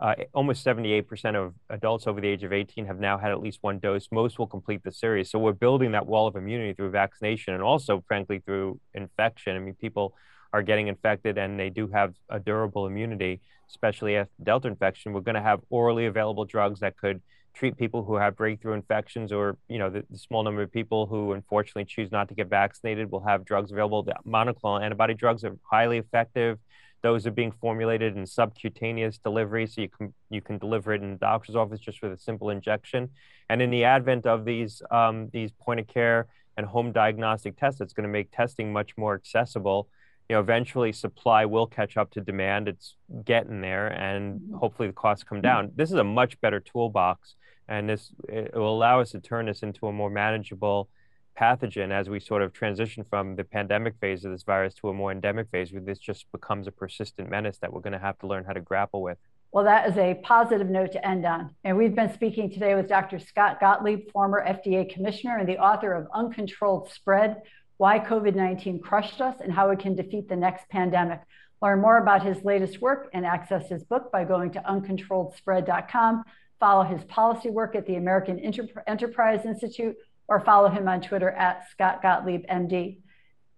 uh, 0.00 0.14
almost 0.34 0.66
78% 0.66 1.34
of 1.34 1.54
adults 1.70 2.06
over 2.06 2.20
the 2.20 2.28
age 2.28 2.44
of 2.44 2.52
18 2.52 2.86
have 2.86 3.00
now 3.00 3.16
had 3.16 3.30
at 3.30 3.40
least 3.40 3.60
one 3.62 3.78
dose. 3.78 4.08
Most 4.12 4.38
will 4.38 4.46
complete 4.46 4.82
the 4.84 4.92
series. 4.92 5.30
So 5.30 5.38
we're 5.38 5.52
building 5.52 5.92
that 5.92 6.06
wall 6.06 6.26
of 6.26 6.36
immunity 6.36 6.74
through 6.74 6.90
vaccination 6.90 7.54
and 7.54 7.62
also, 7.62 8.04
frankly, 8.06 8.40
through 8.40 8.80
infection. 8.92 9.56
I 9.56 9.60
mean, 9.60 9.74
people 9.74 10.14
are 10.52 10.62
getting 10.62 10.88
infected 10.88 11.38
and 11.38 11.58
they 11.58 11.70
do 11.70 11.88
have 11.88 12.14
a 12.28 12.38
durable 12.38 12.86
immunity 12.86 13.40
especially 13.68 14.16
after 14.16 14.32
Delta 14.42 14.68
infection, 14.68 15.12
we're 15.12 15.20
going 15.20 15.34
to 15.34 15.42
have 15.42 15.60
orally 15.70 16.06
available 16.06 16.44
drugs 16.44 16.80
that 16.80 16.96
could 16.96 17.20
treat 17.54 17.76
people 17.76 18.04
who 18.04 18.16
have 18.16 18.36
breakthrough 18.36 18.74
infections 18.74 19.32
or, 19.32 19.56
you 19.68 19.78
know, 19.78 19.90
the, 19.90 20.04
the, 20.10 20.18
small 20.18 20.42
number 20.44 20.62
of 20.62 20.70
people 20.70 21.06
who 21.06 21.32
unfortunately 21.32 21.84
choose 21.84 22.12
not 22.12 22.28
to 22.28 22.34
get 22.34 22.48
vaccinated 22.48 23.10
will 23.10 23.24
have 23.24 23.44
drugs 23.44 23.72
available. 23.72 24.02
The 24.02 24.14
monoclonal 24.26 24.82
antibody 24.82 25.14
drugs 25.14 25.44
are 25.44 25.56
highly 25.68 25.98
effective. 25.98 26.58
Those 27.02 27.26
are 27.26 27.30
being 27.30 27.52
formulated 27.52 28.16
in 28.16 28.26
subcutaneous 28.26 29.18
delivery, 29.18 29.66
so 29.68 29.80
you 29.80 29.88
can 29.88 30.12
you 30.30 30.40
can 30.40 30.58
deliver 30.58 30.92
it 30.94 31.02
in 31.02 31.12
the 31.12 31.16
doctor's 31.16 31.54
office 31.54 31.78
just 31.78 32.02
with 32.02 32.12
a 32.12 32.18
simple 32.18 32.50
injection. 32.50 33.10
And 33.48 33.62
in 33.62 33.70
the 33.70 33.84
advent 33.84 34.26
of 34.26 34.44
these 34.44 34.82
um, 34.90 35.28
these 35.32 35.52
point 35.52 35.78
of 35.78 35.86
care 35.86 36.26
and 36.56 36.66
home 36.66 36.90
diagnostic 36.90 37.56
tests, 37.56 37.80
it's 37.80 37.92
going 37.92 38.06
to 38.06 38.12
make 38.12 38.32
testing 38.32 38.72
much 38.72 38.96
more 38.96 39.14
accessible 39.14 39.88
you 40.28 40.36
know, 40.36 40.40
eventually 40.40 40.92
supply 40.92 41.46
will 41.46 41.66
catch 41.66 41.96
up 41.96 42.10
to 42.12 42.20
demand. 42.20 42.68
It's 42.68 42.96
getting 43.24 43.60
there, 43.60 43.88
and 43.88 44.40
mm-hmm. 44.40 44.56
hopefully 44.56 44.88
the 44.88 44.94
costs 44.94 45.24
come 45.24 45.40
down. 45.40 45.72
This 45.74 45.90
is 45.90 45.96
a 45.96 46.04
much 46.04 46.40
better 46.40 46.60
toolbox, 46.60 47.34
and 47.68 47.88
this 47.88 48.12
it 48.28 48.54
will 48.54 48.76
allow 48.76 49.00
us 49.00 49.12
to 49.12 49.20
turn 49.20 49.46
this 49.46 49.62
into 49.62 49.86
a 49.86 49.92
more 49.92 50.10
manageable 50.10 50.88
pathogen 51.38 51.92
as 51.92 52.08
we 52.10 52.18
sort 52.20 52.42
of 52.42 52.52
transition 52.52 53.04
from 53.08 53.36
the 53.36 53.44
pandemic 53.44 53.94
phase 54.00 54.24
of 54.24 54.32
this 54.32 54.42
virus 54.42 54.74
to 54.74 54.88
a 54.88 54.92
more 54.92 55.12
endemic 55.12 55.48
phase 55.50 55.72
where 55.72 55.80
this 55.80 55.98
just 55.98 56.30
becomes 56.32 56.66
a 56.66 56.72
persistent 56.72 57.30
menace 57.30 57.58
that 57.58 57.72
we're 57.72 57.80
going 57.80 57.92
to 57.92 57.98
have 57.98 58.18
to 58.18 58.26
learn 58.26 58.44
how 58.44 58.52
to 58.52 58.60
grapple 58.60 59.02
with. 59.02 59.18
Well, 59.52 59.64
that 59.64 59.88
is 59.88 59.96
a 59.96 60.14
positive 60.22 60.68
note 60.68 60.92
to 60.92 61.06
end 61.06 61.24
on. 61.24 61.54
And 61.64 61.76
we've 61.76 61.94
been 61.94 62.12
speaking 62.12 62.50
today 62.50 62.74
with 62.74 62.86
Dr. 62.86 63.18
Scott 63.18 63.60
Gottlieb, 63.60 64.10
former 64.12 64.44
FDA 64.46 64.92
commissioner 64.92 65.38
and 65.38 65.48
the 65.48 65.58
author 65.58 65.94
of 65.94 66.06
Uncontrolled 66.12 66.90
Spread 66.90 67.36
why 67.78 67.98
COVID 67.98 68.34
19 68.34 68.80
crushed 68.80 69.20
us, 69.20 69.36
and 69.40 69.52
how 69.52 69.70
we 69.70 69.76
can 69.76 69.94
defeat 69.94 70.28
the 70.28 70.36
next 70.36 70.68
pandemic. 70.68 71.20
Learn 71.62 71.80
more 71.80 71.98
about 71.98 72.24
his 72.24 72.44
latest 72.44 72.80
work 72.80 73.08
and 73.12 73.26
access 73.26 73.68
his 73.68 73.82
book 73.82 74.12
by 74.12 74.24
going 74.24 74.52
to 74.52 74.60
uncontrolledspread.com. 74.60 76.24
Follow 76.60 76.84
his 76.84 77.04
policy 77.04 77.50
work 77.50 77.74
at 77.74 77.86
the 77.86 77.96
American 77.96 78.38
Enterprise 78.86 79.44
Institute 79.44 79.96
or 80.28 80.40
follow 80.40 80.68
him 80.68 80.86
on 80.86 81.00
Twitter 81.00 81.30
at 81.30 81.68
Scott 81.70 82.02
Gottlieb, 82.02 82.44
MD. 82.46 82.98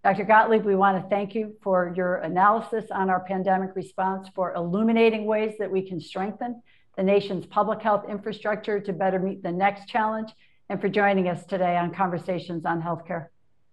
Dr. 0.03 0.25
Gottlieb, 0.25 0.65
we 0.65 0.77
want 0.77 1.03
to 1.03 1.09
thank 1.11 1.35
you 1.35 1.57
for 1.63 1.93
your 1.95 2.17
analysis 2.17 2.87
on 2.91 3.11
our 3.11 3.21
pandemic 3.21 3.75
response, 3.75 4.29
for 4.35 4.55
illuminating 4.55 5.27
ways 5.27 5.55
that 5.59 5.71
we 5.71 5.83
can 5.87 6.01
strengthen 6.01 6.63
the 6.97 7.03
nation's 7.03 7.45
public 7.47 7.83
health 7.83 8.05
infrastructure 8.09 8.81
to 8.81 8.93
better 8.93 9.19
meet 9.19 9.43
the 9.43 9.53
next 9.53 9.89
challenge, 9.89 10.31
and 10.71 10.81
for 10.81 10.89
joining 10.89 11.29
us 11.29 11.45
today 11.45 11.77
on 11.77 11.93
Conversations 11.93 12.65
on 12.65 12.81
Healthcare. 12.81 13.27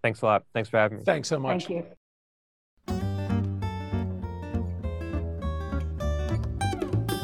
Thanks 0.03 0.21
a 0.21 0.25
lot. 0.25 0.43
Thanks 0.53 0.69
for 0.69 0.77
having 0.77 0.99
me. 0.99 1.03
Thanks 1.03 1.27
so 1.27 1.39
much. 1.39 1.67
Thank 1.67 1.69
you. 1.69 1.85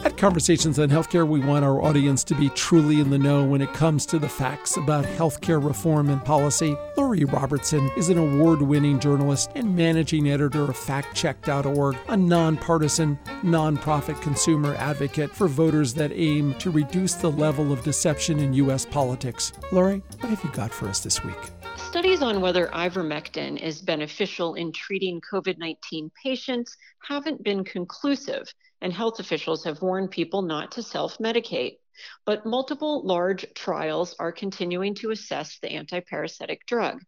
At 0.04 0.18
Conversations 0.18 0.80
on 0.80 0.90
Healthcare, 0.90 1.26
we 1.26 1.40
want 1.40 1.64
our 1.64 1.82
audience 1.82 2.26
to 2.26 2.36
be 2.36 2.50
truly 2.50 3.00
in 3.00 3.10
the 3.10 3.18
know 3.18 3.46
when 3.46 3.62
it 3.62 3.74
comes 3.74 4.06
to 4.08 4.20
the 4.20 4.28
facts 4.28 4.76
about 4.76 5.06
healthcare 5.06 5.66
reform 5.66 6.10
and 6.10 6.24
policy. 6.26 6.76
Lori 6.98 7.24
Robertson 7.24 7.90
is 7.96 8.10
an 8.10 8.18
award 8.18 8.62
winning 8.62 9.00
journalist 9.00 9.52
and 9.56 9.74
managing 9.74 10.30
editor 10.30 10.64
of 10.64 10.76
FactCheck.org, 10.76 11.96
a 12.10 12.18
nonpartisan, 12.18 13.18
nonprofit 13.44 14.22
consumer 14.22 14.76
advocate 14.76 15.32
for 15.32 15.48
voters 15.48 15.94
that 15.94 16.12
aim 16.14 16.54
to 16.56 16.70
reduce 16.70 17.14
the 17.14 17.32
level 17.32 17.72
of 17.72 17.82
deception 17.84 18.40
in 18.40 18.54
U.S. 18.56 18.86
politics. 18.86 19.54
Lori, 19.72 20.04
what 20.20 20.30
have 20.30 20.44
you 20.44 20.52
got 20.52 20.74
for 20.74 20.90
us 20.90 21.00
this 21.00 21.24
week? 21.24 21.63
Studies 21.94 22.24
on 22.24 22.42
whether 22.42 22.70
ivermectin 22.70 23.62
is 23.62 23.80
beneficial 23.80 24.56
in 24.56 24.72
treating 24.72 25.22
COVID 25.22 25.60
19 25.60 26.10
patients 26.24 26.76
haven't 27.08 27.44
been 27.44 27.64
conclusive, 27.64 28.52
and 28.82 28.92
health 28.92 29.20
officials 29.20 29.64
have 29.66 29.84
warned 29.84 30.10
people 30.10 30.42
not 30.42 30.72
to 30.72 30.82
self 30.82 31.20
medicate. 31.20 31.78
But 32.26 32.48
multiple 32.48 33.06
large 33.06 33.46
trials 33.54 34.16
are 34.18 34.32
continuing 34.32 34.96
to 34.96 35.12
assess 35.12 35.60
the 35.60 35.68
antiparasitic 35.68 36.62
drug. 36.66 37.04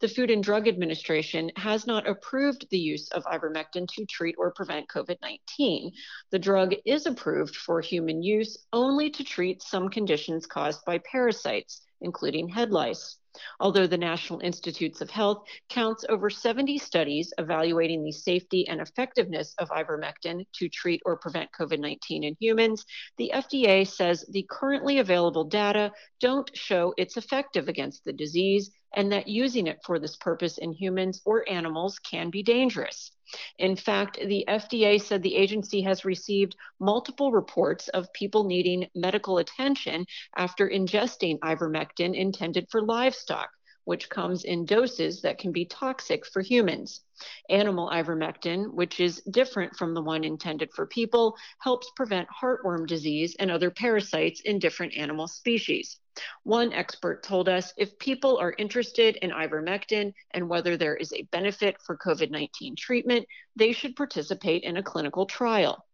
The 0.00 0.08
Food 0.08 0.30
and 0.30 0.42
Drug 0.42 0.68
Administration 0.68 1.50
has 1.56 1.86
not 1.86 2.08
approved 2.08 2.66
the 2.70 2.78
use 2.78 3.10
of 3.10 3.24
ivermectin 3.24 3.86
to 3.88 4.06
treat 4.06 4.36
or 4.38 4.52
prevent 4.52 4.88
COVID 4.88 5.18
19. 5.20 5.92
The 6.30 6.38
drug 6.38 6.74
is 6.86 7.04
approved 7.04 7.56
for 7.56 7.82
human 7.82 8.22
use 8.22 8.56
only 8.72 9.10
to 9.10 9.22
treat 9.22 9.60
some 9.60 9.90
conditions 9.90 10.46
caused 10.46 10.82
by 10.86 10.96
parasites, 11.12 11.82
including 12.00 12.48
head 12.48 12.70
lice. 12.70 13.18
Although 13.60 13.86
the 13.86 13.98
National 13.98 14.40
Institutes 14.40 15.00
of 15.00 15.10
Health 15.10 15.46
counts 15.68 16.04
over 16.08 16.30
70 16.30 16.78
studies 16.78 17.32
evaluating 17.38 18.04
the 18.04 18.12
safety 18.12 18.66
and 18.68 18.80
effectiveness 18.80 19.54
of 19.58 19.70
ivermectin 19.70 20.46
to 20.54 20.68
treat 20.68 21.00
or 21.04 21.16
prevent 21.16 21.50
COVID 21.52 21.78
19 21.78 22.24
in 22.24 22.36
humans, 22.38 22.84
the 23.16 23.32
FDA 23.34 23.86
says 23.86 24.24
the 24.30 24.46
currently 24.50 24.98
available 24.98 25.44
data 25.44 25.92
don't 26.20 26.50
show 26.56 26.94
it's 26.96 27.16
effective 27.16 27.68
against 27.68 28.04
the 28.04 28.12
disease 28.12 28.70
and 28.94 29.10
that 29.12 29.28
using 29.28 29.66
it 29.66 29.78
for 29.84 29.98
this 29.98 30.16
purpose 30.16 30.58
in 30.58 30.72
humans 30.72 31.20
or 31.24 31.48
animals 31.50 31.98
can 31.98 32.30
be 32.30 32.42
dangerous. 32.42 33.10
In 33.58 33.74
fact, 33.76 34.18
the 34.18 34.44
FDA 34.48 35.00
said 35.00 35.22
the 35.22 35.36
agency 35.36 35.80
has 35.82 36.04
received 36.04 36.56
multiple 36.78 37.32
reports 37.32 37.88
of 37.88 38.12
people 38.12 38.44
needing 38.44 38.88
medical 38.94 39.38
attention 39.38 40.06
after 40.36 40.68
ingesting 40.68 41.38
ivermectin 41.38 42.14
intended 42.14 42.66
for 42.70 42.82
livestock, 42.82 43.48
which 43.84 44.08
comes 44.08 44.44
in 44.44 44.64
doses 44.64 45.22
that 45.22 45.38
can 45.38 45.52
be 45.52 45.64
toxic 45.64 46.26
for 46.26 46.42
humans. 46.42 47.02
Animal 47.48 47.90
ivermectin, 47.90 48.72
which 48.72 49.00
is 49.00 49.22
different 49.30 49.76
from 49.76 49.94
the 49.94 50.02
one 50.02 50.24
intended 50.24 50.72
for 50.72 50.86
people, 50.86 51.36
helps 51.58 51.90
prevent 51.96 52.28
heartworm 52.28 52.86
disease 52.86 53.36
and 53.38 53.50
other 53.50 53.70
parasites 53.70 54.40
in 54.40 54.58
different 54.58 54.94
animal 54.96 55.28
species. 55.28 56.00
One 56.44 56.72
expert 56.72 57.22
told 57.22 57.48
us 57.48 57.72
if 57.76 57.98
people 57.98 58.38
are 58.38 58.54
interested 58.58 59.16
in 59.16 59.30
ivermectin 59.30 60.14
and 60.30 60.48
whether 60.48 60.76
there 60.76 60.96
is 60.96 61.12
a 61.12 61.22
benefit 61.32 61.76
for 61.82 61.96
COVID 61.96 62.30
19 62.30 62.76
treatment, 62.76 63.26
they 63.56 63.72
should 63.72 63.96
participate 63.96 64.62
in 64.62 64.76
a 64.76 64.82
clinical 64.82 65.26
trial. 65.26 65.84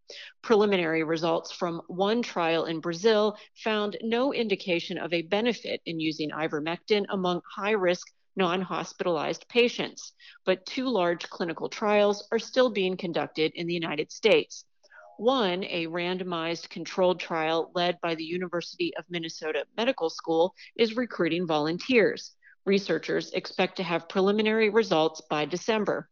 Preliminary 0.42 1.04
results 1.04 1.52
from 1.52 1.82
one 1.86 2.22
trial 2.22 2.64
in 2.64 2.80
Brazil 2.80 3.36
found 3.62 3.96
no 4.02 4.32
indication 4.32 4.98
of 4.98 5.12
a 5.12 5.22
benefit 5.22 5.80
in 5.86 6.00
using 6.00 6.30
ivermectin 6.30 7.04
among 7.10 7.42
high 7.56 7.72
risk 7.72 8.06
non 8.36 8.62
hospitalized 8.62 9.46
patients, 9.48 10.12
but 10.44 10.64
two 10.64 10.88
large 10.88 11.28
clinical 11.28 11.68
trials 11.68 12.26
are 12.32 12.38
still 12.38 12.70
being 12.70 12.96
conducted 12.96 13.52
in 13.54 13.66
the 13.66 13.74
United 13.74 14.10
States. 14.10 14.64
One, 15.18 15.64
a 15.64 15.86
randomized 15.86 16.70
controlled 16.70 17.20
trial 17.20 17.70
led 17.74 18.00
by 18.00 18.14
the 18.14 18.24
University 18.24 18.96
of 18.96 19.04
Minnesota 19.10 19.66
Medical 19.76 20.08
School, 20.08 20.54
is 20.76 20.96
recruiting 20.96 21.46
volunteers. 21.46 22.34
Researchers 22.64 23.30
expect 23.32 23.76
to 23.76 23.82
have 23.82 24.08
preliminary 24.08 24.70
results 24.70 25.20
by 25.28 25.44
December. 25.44 26.08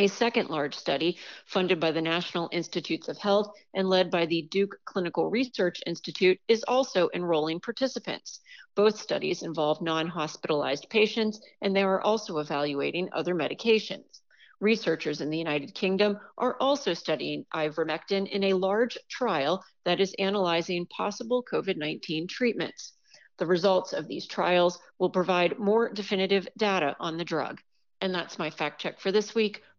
A 0.00 0.06
second 0.06 0.48
large 0.48 0.76
study, 0.76 1.18
funded 1.44 1.80
by 1.80 1.90
the 1.90 2.00
National 2.00 2.48
Institutes 2.52 3.08
of 3.08 3.18
Health 3.18 3.52
and 3.74 3.90
led 3.90 4.12
by 4.12 4.26
the 4.26 4.42
Duke 4.42 4.78
Clinical 4.84 5.28
Research 5.28 5.82
Institute, 5.86 6.38
is 6.46 6.62
also 6.68 7.10
enrolling 7.14 7.58
participants. 7.58 8.38
Both 8.76 9.00
studies 9.00 9.42
involve 9.42 9.82
non 9.82 10.06
hospitalized 10.06 10.88
patients, 10.88 11.40
and 11.62 11.74
they 11.74 11.82
are 11.82 12.00
also 12.00 12.38
evaluating 12.38 13.08
other 13.12 13.34
medications. 13.34 14.20
Researchers 14.60 15.20
in 15.20 15.30
the 15.30 15.38
United 15.38 15.74
Kingdom 15.74 16.20
are 16.36 16.56
also 16.60 16.94
studying 16.94 17.44
ivermectin 17.52 18.28
in 18.28 18.44
a 18.44 18.52
large 18.52 18.96
trial 19.10 19.64
that 19.84 20.00
is 20.00 20.14
analyzing 20.20 20.86
possible 20.86 21.42
COVID 21.42 21.76
19 21.76 22.28
treatments. 22.28 22.92
The 23.38 23.46
results 23.46 23.92
of 23.92 24.06
these 24.06 24.28
trials 24.28 24.78
will 25.00 25.10
provide 25.10 25.58
more 25.58 25.92
definitive 25.92 26.46
data 26.56 26.94
on 27.00 27.16
the 27.16 27.24
drug. 27.24 27.60
And 28.00 28.14
that's 28.14 28.38
my 28.38 28.50
fact 28.50 28.80
check 28.80 29.00
for 29.00 29.10
this 29.10 29.34
week. 29.34 29.64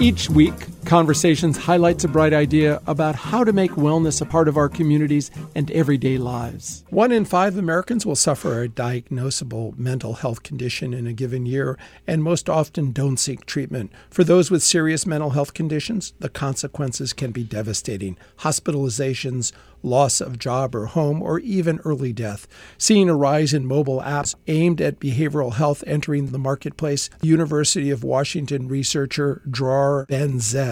Each 0.00 0.30
week, 0.30 0.54
Conversations 0.88 1.58
highlights 1.58 2.04
a 2.04 2.08
bright 2.08 2.32
idea 2.32 2.80
about 2.86 3.14
how 3.14 3.44
to 3.44 3.52
make 3.52 3.72
wellness 3.72 4.22
a 4.22 4.24
part 4.24 4.48
of 4.48 4.56
our 4.56 4.70
communities 4.70 5.30
and 5.54 5.70
everyday 5.72 6.16
lives. 6.16 6.82
One 6.88 7.12
in 7.12 7.26
five 7.26 7.58
Americans 7.58 8.06
will 8.06 8.16
suffer 8.16 8.62
a 8.62 8.70
diagnosable 8.70 9.76
mental 9.78 10.14
health 10.14 10.42
condition 10.42 10.94
in 10.94 11.06
a 11.06 11.12
given 11.12 11.44
year 11.44 11.76
and 12.06 12.24
most 12.24 12.48
often 12.48 12.92
don't 12.92 13.18
seek 13.18 13.44
treatment. 13.44 13.92
For 14.08 14.24
those 14.24 14.50
with 14.50 14.62
serious 14.62 15.04
mental 15.04 15.30
health 15.30 15.52
conditions, 15.52 16.14
the 16.20 16.30
consequences 16.30 17.12
can 17.12 17.32
be 17.32 17.44
devastating 17.44 18.16
hospitalizations, 18.38 19.52
loss 19.82 20.22
of 20.22 20.38
job 20.38 20.74
or 20.74 20.86
home, 20.86 21.22
or 21.22 21.38
even 21.40 21.80
early 21.84 22.12
death. 22.12 22.48
Seeing 22.78 23.08
a 23.08 23.14
rise 23.14 23.52
in 23.52 23.66
mobile 23.66 24.00
apps 24.00 24.34
aimed 24.46 24.80
at 24.80 25.00
behavioral 25.00 25.54
health 25.54 25.84
entering 25.86 26.26
the 26.26 26.38
marketplace, 26.38 27.10
University 27.22 27.90
of 27.90 28.02
Washington 28.02 28.68
researcher 28.68 29.42
Dror 29.48 30.06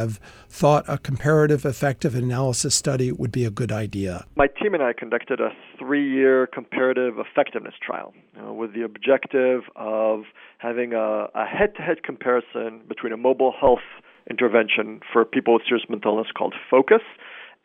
Ben-Zeev 0.07 0.19
thought 0.49 0.85
a 0.88 0.99
comparative 0.99 1.64
effective 1.64 2.14
analysis 2.14 2.75
study 2.75 3.12
would 3.12 3.33
be 3.33 3.45
a 3.45 3.51
good 3.51 3.73
idea. 3.73 4.25
My 4.37 4.47
team 4.47 4.75
and 4.75 4.83
I 4.83 4.92
conducted 4.92 5.40
a 5.40 5.51
three 5.79 6.09
year 6.09 6.47
comparative 6.47 7.14
effectiveness 7.19 7.75
trial 7.85 8.14
uh, 8.40 8.53
with 8.53 8.75
the 8.75 8.83
objective 8.83 9.62
of 9.77 10.25
having 10.59 10.92
a 10.95 11.29
head 11.47 11.75
to 11.77 11.83
head 11.83 12.03
comparison 12.03 12.81
between 12.88 13.12
a 13.12 13.16
mobile 13.16 13.53
health 13.59 13.85
intervention 14.31 15.01
for 15.12 15.25
people 15.25 15.55
with 15.55 15.62
serious 15.69 15.87
mental 15.88 16.12
illness 16.12 16.29
called 16.37 16.55
FOCUS 16.71 17.03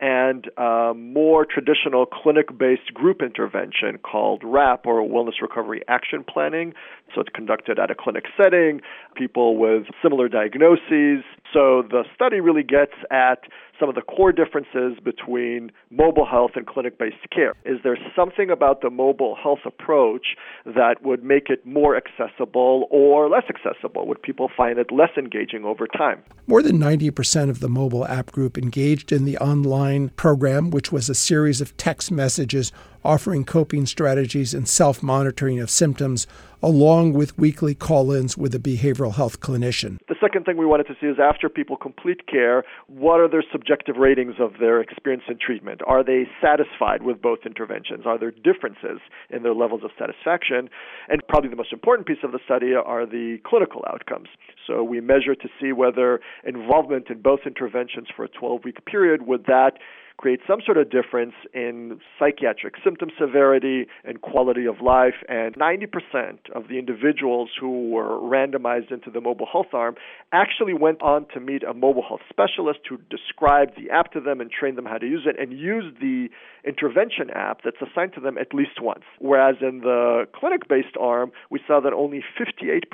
and 0.02 0.50
a 0.56 0.92
more 0.94 1.46
traditional 1.46 2.06
clinic 2.06 2.58
based 2.58 2.92
group 2.92 3.22
intervention 3.22 3.98
called 4.02 4.42
WRAP 4.42 4.84
or 4.84 5.00
Wellness 5.08 5.40
Recovery 5.40 5.82
Action 5.86 6.24
Planning. 6.28 6.74
So 7.14 7.20
it's 7.20 7.30
conducted 7.32 7.78
at 7.78 7.88
a 7.90 7.94
clinic 7.94 8.24
setting, 8.36 8.80
people 9.14 9.56
with 9.56 9.84
similar 10.02 10.28
diagnoses. 10.28 11.22
So 11.52 11.82
the 11.88 12.02
study 12.14 12.40
really 12.40 12.64
gets 12.64 12.94
at 13.12 13.44
some 13.78 13.88
of 13.88 13.94
the 13.94 14.02
core 14.02 14.32
differences 14.32 14.98
between 15.02 15.72
mobile 15.90 16.26
health 16.26 16.52
and 16.54 16.66
clinic 16.66 16.98
based 16.98 17.16
care. 17.34 17.54
Is 17.64 17.78
there 17.82 17.98
something 18.14 18.50
about 18.50 18.80
the 18.80 18.90
mobile 18.90 19.36
health 19.40 19.60
approach 19.64 20.36
that 20.64 21.02
would 21.02 21.24
make 21.24 21.48
it 21.48 21.64
more 21.66 21.96
accessible 21.96 22.86
or 22.90 23.28
less 23.28 23.44
accessible? 23.48 24.06
Would 24.06 24.22
people 24.22 24.50
find 24.56 24.78
it 24.78 24.92
less 24.92 25.10
engaging 25.16 25.64
over 25.64 25.86
time? 25.86 26.22
More 26.46 26.62
than 26.62 26.78
90% 26.78 27.50
of 27.50 27.60
the 27.60 27.68
mobile 27.68 28.06
app 28.06 28.32
group 28.32 28.58
engaged 28.58 29.12
in 29.12 29.24
the 29.24 29.38
online 29.38 30.10
program, 30.10 30.70
which 30.70 30.92
was 30.92 31.08
a 31.08 31.14
series 31.14 31.60
of 31.60 31.76
text 31.76 32.10
messages 32.10 32.72
offering 33.04 33.44
coping 33.44 33.86
strategies 33.86 34.54
and 34.54 34.68
self 34.68 35.02
monitoring 35.02 35.60
of 35.60 35.70
symptoms, 35.70 36.26
along 36.62 37.12
with 37.12 37.36
weekly 37.38 37.74
call 37.74 38.12
ins 38.12 38.38
with 38.38 38.54
a 38.54 38.58
behavioral 38.58 39.14
health 39.14 39.40
clinician. 39.40 39.98
The 40.08 40.16
second 40.20 40.44
thing 40.44 40.56
we 40.56 40.66
wanted 40.66 40.86
to 40.88 40.94
see 41.00 41.06
is 41.06 41.18
after 41.18 41.48
people 41.48 41.76
complete 41.76 42.26
care, 42.28 42.64
what 42.86 43.20
are 43.20 43.28
their 43.28 43.44
subjective 43.50 43.96
ratings 43.96 44.34
of 44.38 44.52
their 44.60 44.80
experience 44.80 45.24
in 45.28 45.38
treatment? 45.44 45.80
Are 45.86 46.04
they 46.04 46.28
satisfied 46.40 47.02
with 47.02 47.20
both 47.20 47.40
interventions? 47.44 48.06
Are 48.06 48.18
there 48.18 48.30
differences 48.30 49.00
in 49.30 49.42
their 49.42 49.54
levels 49.54 49.82
of 49.82 49.90
satisfaction? 49.98 50.70
And 51.08 51.20
probably 51.28 51.50
the 51.50 51.56
most 51.56 51.72
important 51.72 52.06
piece 52.06 52.22
of 52.22 52.32
the 52.32 52.38
study 52.44 52.74
are 52.74 53.06
the 53.06 53.38
clinical 53.44 53.84
outcomes. 53.88 54.28
So 54.66 54.84
we 54.84 55.00
measure 55.00 55.34
to 55.34 55.48
see 55.60 55.72
whether 55.72 56.20
involvement 56.44 57.10
in 57.10 57.20
both 57.20 57.40
interventions 57.46 58.06
for 58.14 58.24
a 58.24 58.28
12 58.28 58.64
week 58.64 58.84
period 58.86 59.26
would 59.26 59.46
that 59.46 59.78
create 60.22 60.38
some 60.46 60.60
sort 60.64 60.78
of 60.78 60.88
difference 60.88 61.34
in 61.52 61.98
psychiatric 62.16 62.74
symptom 62.84 63.08
severity 63.18 63.86
and 64.04 64.20
quality 64.22 64.66
of 64.66 64.76
life. 64.80 65.18
And 65.28 65.52
90% 65.56 66.48
of 66.54 66.68
the 66.68 66.78
individuals 66.78 67.50
who 67.60 67.90
were 67.90 68.20
randomized 68.20 68.92
into 68.92 69.10
the 69.10 69.20
mobile 69.20 69.48
health 69.50 69.74
arm 69.74 69.96
actually 70.32 70.74
went 70.74 71.02
on 71.02 71.26
to 71.34 71.40
meet 71.40 71.64
a 71.64 71.74
mobile 71.74 72.04
health 72.06 72.20
specialist 72.30 72.78
who 72.88 72.98
described 73.10 73.72
the 73.76 73.90
app 73.90 74.12
to 74.12 74.20
them 74.20 74.40
and 74.40 74.48
trained 74.48 74.78
them 74.78 74.86
how 74.86 74.96
to 74.96 75.06
use 75.06 75.26
it 75.26 75.34
and 75.40 75.58
used 75.58 75.98
the 76.00 76.28
intervention 76.64 77.28
app 77.34 77.62
that's 77.64 77.82
assigned 77.82 78.12
to 78.14 78.20
them 78.20 78.38
at 78.38 78.54
least 78.54 78.80
once. 78.80 79.02
Whereas 79.18 79.56
in 79.60 79.80
the 79.80 80.26
clinic 80.32 80.68
based 80.68 80.96
arm, 81.00 81.32
we 81.50 81.58
saw 81.66 81.80
that 81.80 81.92
only 81.92 82.22
58% 82.38 82.84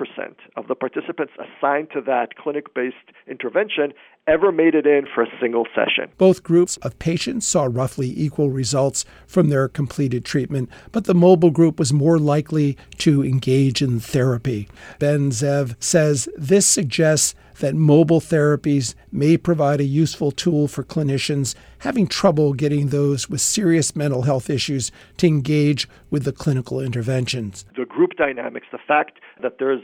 of 0.56 0.66
the 0.66 0.74
participants 0.74 1.34
assigned 1.36 1.88
to 1.92 2.00
that 2.06 2.36
clinic 2.36 2.72
based 2.72 3.12
intervention 3.26 3.92
ever 4.26 4.52
made 4.52 4.74
it 4.74 4.86
in 4.86 5.06
for 5.14 5.22
a 5.22 5.26
single 5.40 5.66
session. 5.74 6.12
Both 6.18 6.42
groups 6.42 6.76
of 6.78 6.98
patients 6.98 7.17
patients 7.18 7.48
saw 7.48 7.66
roughly 7.68 8.14
equal 8.16 8.48
results 8.48 9.04
from 9.26 9.48
their 9.48 9.66
completed 9.66 10.24
treatment, 10.24 10.70
but 10.92 11.04
the 11.06 11.14
mobile 11.14 11.50
group 11.50 11.76
was 11.76 11.92
more 11.92 12.16
likely 12.16 12.78
to 12.96 13.24
engage 13.24 13.82
in 13.82 13.98
therapy. 13.98 14.68
Ben-Zeev 15.00 15.74
says 15.80 16.28
this 16.36 16.68
suggests 16.68 17.34
that 17.58 17.74
mobile 17.74 18.20
therapies 18.20 18.94
may 19.10 19.36
provide 19.36 19.80
a 19.80 19.84
useful 19.84 20.30
tool 20.30 20.68
for 20.68 20.84
clinicians 20.84 21.56
having 21.78 22.06
trouble 22.06 22.52
getting 22.52 22.90
those 22.90 23.28
with 23.28 23.40
serious 23.40 23.96
mental 23.96 24.22
health 24.22 24.48
issues 24.48 24.92
to 25.16 25.26
engage 25.26 25.88
with 26.10 26.22
the 26.22 26.30
clinical 26.30 26.80
interventions. 26.80 27.64
The 27.76 27.84
group 27.84 28.12
dynamics, 28.16 28.68
the 28.70 28.78
fact 28.86 29.18
that 29.42 29.58
there's 29.58 29.82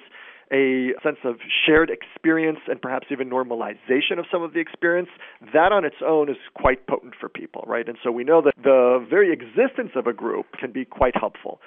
a 0.52 0.92
sense 1.02 1.18
of 1.24 1.36
shared 1.66 1.90
experience 1.90 2.60
and 2.68 2.80
perhaps 2.80 3.06
even 3.10 3.30
normalization 3.30 4.18
of 4.18 4.26
some 4.30 4.42
of 4.42 4.52
the 4.52 4.60
experience, 4.60 5.08
that 5.52 5.72
on 5.72 5.84
its 5.84 5.96
own 6.04 6.28
is 6.28 6.36
quite 6.54 6.86
potent 6.86 7.14
for 7.18 7.28
people, 7.28 7.64
right? 7.66 7.88
And 7.88 7.98
so 8.02 8.10
we 8.10 8.24
know 8.24 8.42
that 8.42 8.54
the 8.62 9.04
very 9.08 9.32
existence 9.32 9.92
of 9.96 10.06
a 10.06 10.12
group 10.12 10.46
can 10.58 10.72
be 10.72 10.84
quite 10.84 11.16
helpful. 11.16 11.60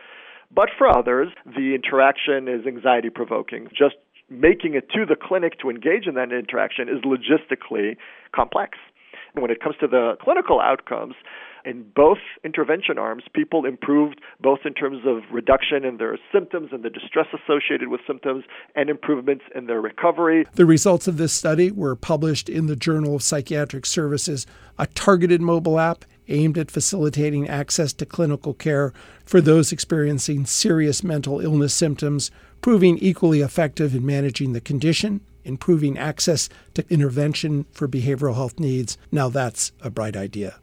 But 0.54 0.70
for 0.78 0.88
others, 0.88 1.30
the 1.46 1.76
interaction 1.76 2.48
is 2.48 2.66
anxiety 2.66 3.10
provoking. 3.10 3.68
Just 3.70 3.96
making 4.30 4.76
it 4.76 4.90
to 4.92 5.06
the 5.06 5.16
clinic 5.16 5.60
to 5.60 5.70
engage 5.70 6.08
in 6.08 6.16
that 6.16 6.32
interaction 6.32 6.90
is 6.90 7.04
logistically 7.04 7.98
complex. 8.34 8.78
When 9.34 9.52
it 9.52 9.62
comes 9.62 9.76
to 9.82 9.88
the 9.88 10.18
clinical 10.22 10.60
outcomes, 10.60 11.16
in 11.68 11.86
both 11.96 12.20
intervention 12.46 12.98
arms, 12.98 13.24
people 13.34 13.66
improved 13.66 14.22
both 14.40 14.60
in 14.64 14.74
terms 14.74 15.00
of 15.06 15.24
reduction 15.32 15.84
in 15.84 15.98
their 15.98 16.18
symptoms 16.32 16.70
and 16.72 16.82
the 16.82 16.90
distress 16.90 17.28
associated 17.34 17.90
with 17.90 18.00
symptoms 18.08 18.46
and 18.76 18.90
improvements 18.90 19.44
in 19.54 19.66
their 19.66 19.82
recovery. 19.82 20.46
The 20.54 20.66
results 20.66 21.08
of 21.10 21.18
this 21.18 21.34
study 21.34 21.70
were 21.70 21.98
published 21.98 22.48
in 22.48 22.68
the 22.68 22.78
Journal 22.78 23.16
of 23.16 23.24
Psychiatric 23.24 23.86
Services, 23.86 24.48
a 24.80 24.88
targeted 24.88 25.42
mobile 25.42 25.78
app 25.78 26.06
aimed 26.30 26.58
at 26.58 26.72
facilitating 26.72 27.50
access 27.50 27.92
to 27.94 28.06
clinical 28.06 28.54
care 28.54 28.94
for 29.26 29.42
those 29.42 29.74
experiencing 29.74 30.46
serious 30.46 31.04
mental 31.04 31.42
illness 31.42 31.74
symptoms, 31.74 32.32
proving 32.62 32.98
equally 33.00 33.42
effective 33.42 33.94
in 33.94 34.06
managing 34.06 34.54
the 34.54 34.62
condition, 34.62 35.22
improving 35.48 35.98
access 35.98 36.50
to 36.74 36.86
intervention 36.90 37.66
for 37.72 37.88
behavioral 37.88 38.36
health 38.36 38.60
needs. 38.60 38.98
Now 39.12 39.30
that's 39.30 39.72
a 39.82 39.90
bright 39.90 40.16
idea. 40.16 40.60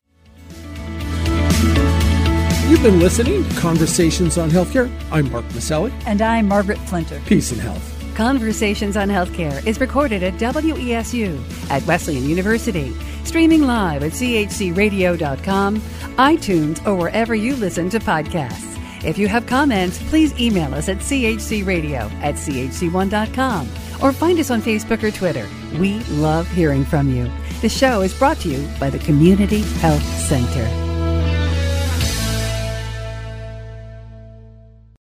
You've 2.68 2.82
been 2.82 2.98
listening 2.98 3.46
to 3.46 3.54
Conversations 3.56 4.38
on 4.38 4.50
Healthcare. 4.50 4.90
I'm 5.12 5.30
Mark 5.30 5.44
Masselli. 5.46 5.92
And 6.06 6.22
I'm 6.22 6.48
Margaret 6.48 6.78
Flinter. 6.78 7.24
Peace 7.26 7.52
and 7.52 7.60
health. 7.60 7.90
Conversations 8.14 8.96
on 8.96 9.08
Healthcare 9.08 9.64
is 9.66 9.80
recorded 9.80 10.22
at 10.22 10.34
WESU 10.34 11.38
at 11.70 11.84
Wesleyan 11.86 12.28
University, 12.28 12.92
streaming 13.24 13.64
live 13.64 14.02
at 14.02 14.12
chcradio.com, 14.12 15.80
iTunes, 15.80 16.86
or 16.86 16.94
wherever 16.94 17.34
you 17.34 17.56
listen 17.56 17.90
to 17.90 17.98
podcasts. 17.98 18.74
If 19.04 19.18
you 19.18 19.28
have 19.28 19.46
comments, 19.46 20.02
please 20.04 20.32
email 20.40 20.74
us 20.74 20.88
at 20.88 20.98
chcradio 20.98 22.10
at 22.22 22.36
chc1.com 22.36 23.68
or 24.02 24.12
find 24.12 24.38
us 24.38 24.50
on 24.50 24.62
Facebook 24.62 25.02
or 25.02 25.10
Twitter. 25.10 25.48
We 25.78 26.00
love 26.04 26.48
hearing 26.50 26.84
from 26.84 27.10
you. 27.10 27.30
The 27.60 27.68
show 27.68 28.02
is 28.02 28.18
brought 28.18 28.38
to 28.40 28.48
you 28.48 28.68
by 28.78 28.90
the 28.90 28.98
Community 28.98 29.62
Health 29.80 30.02
Center. 30.02 30.93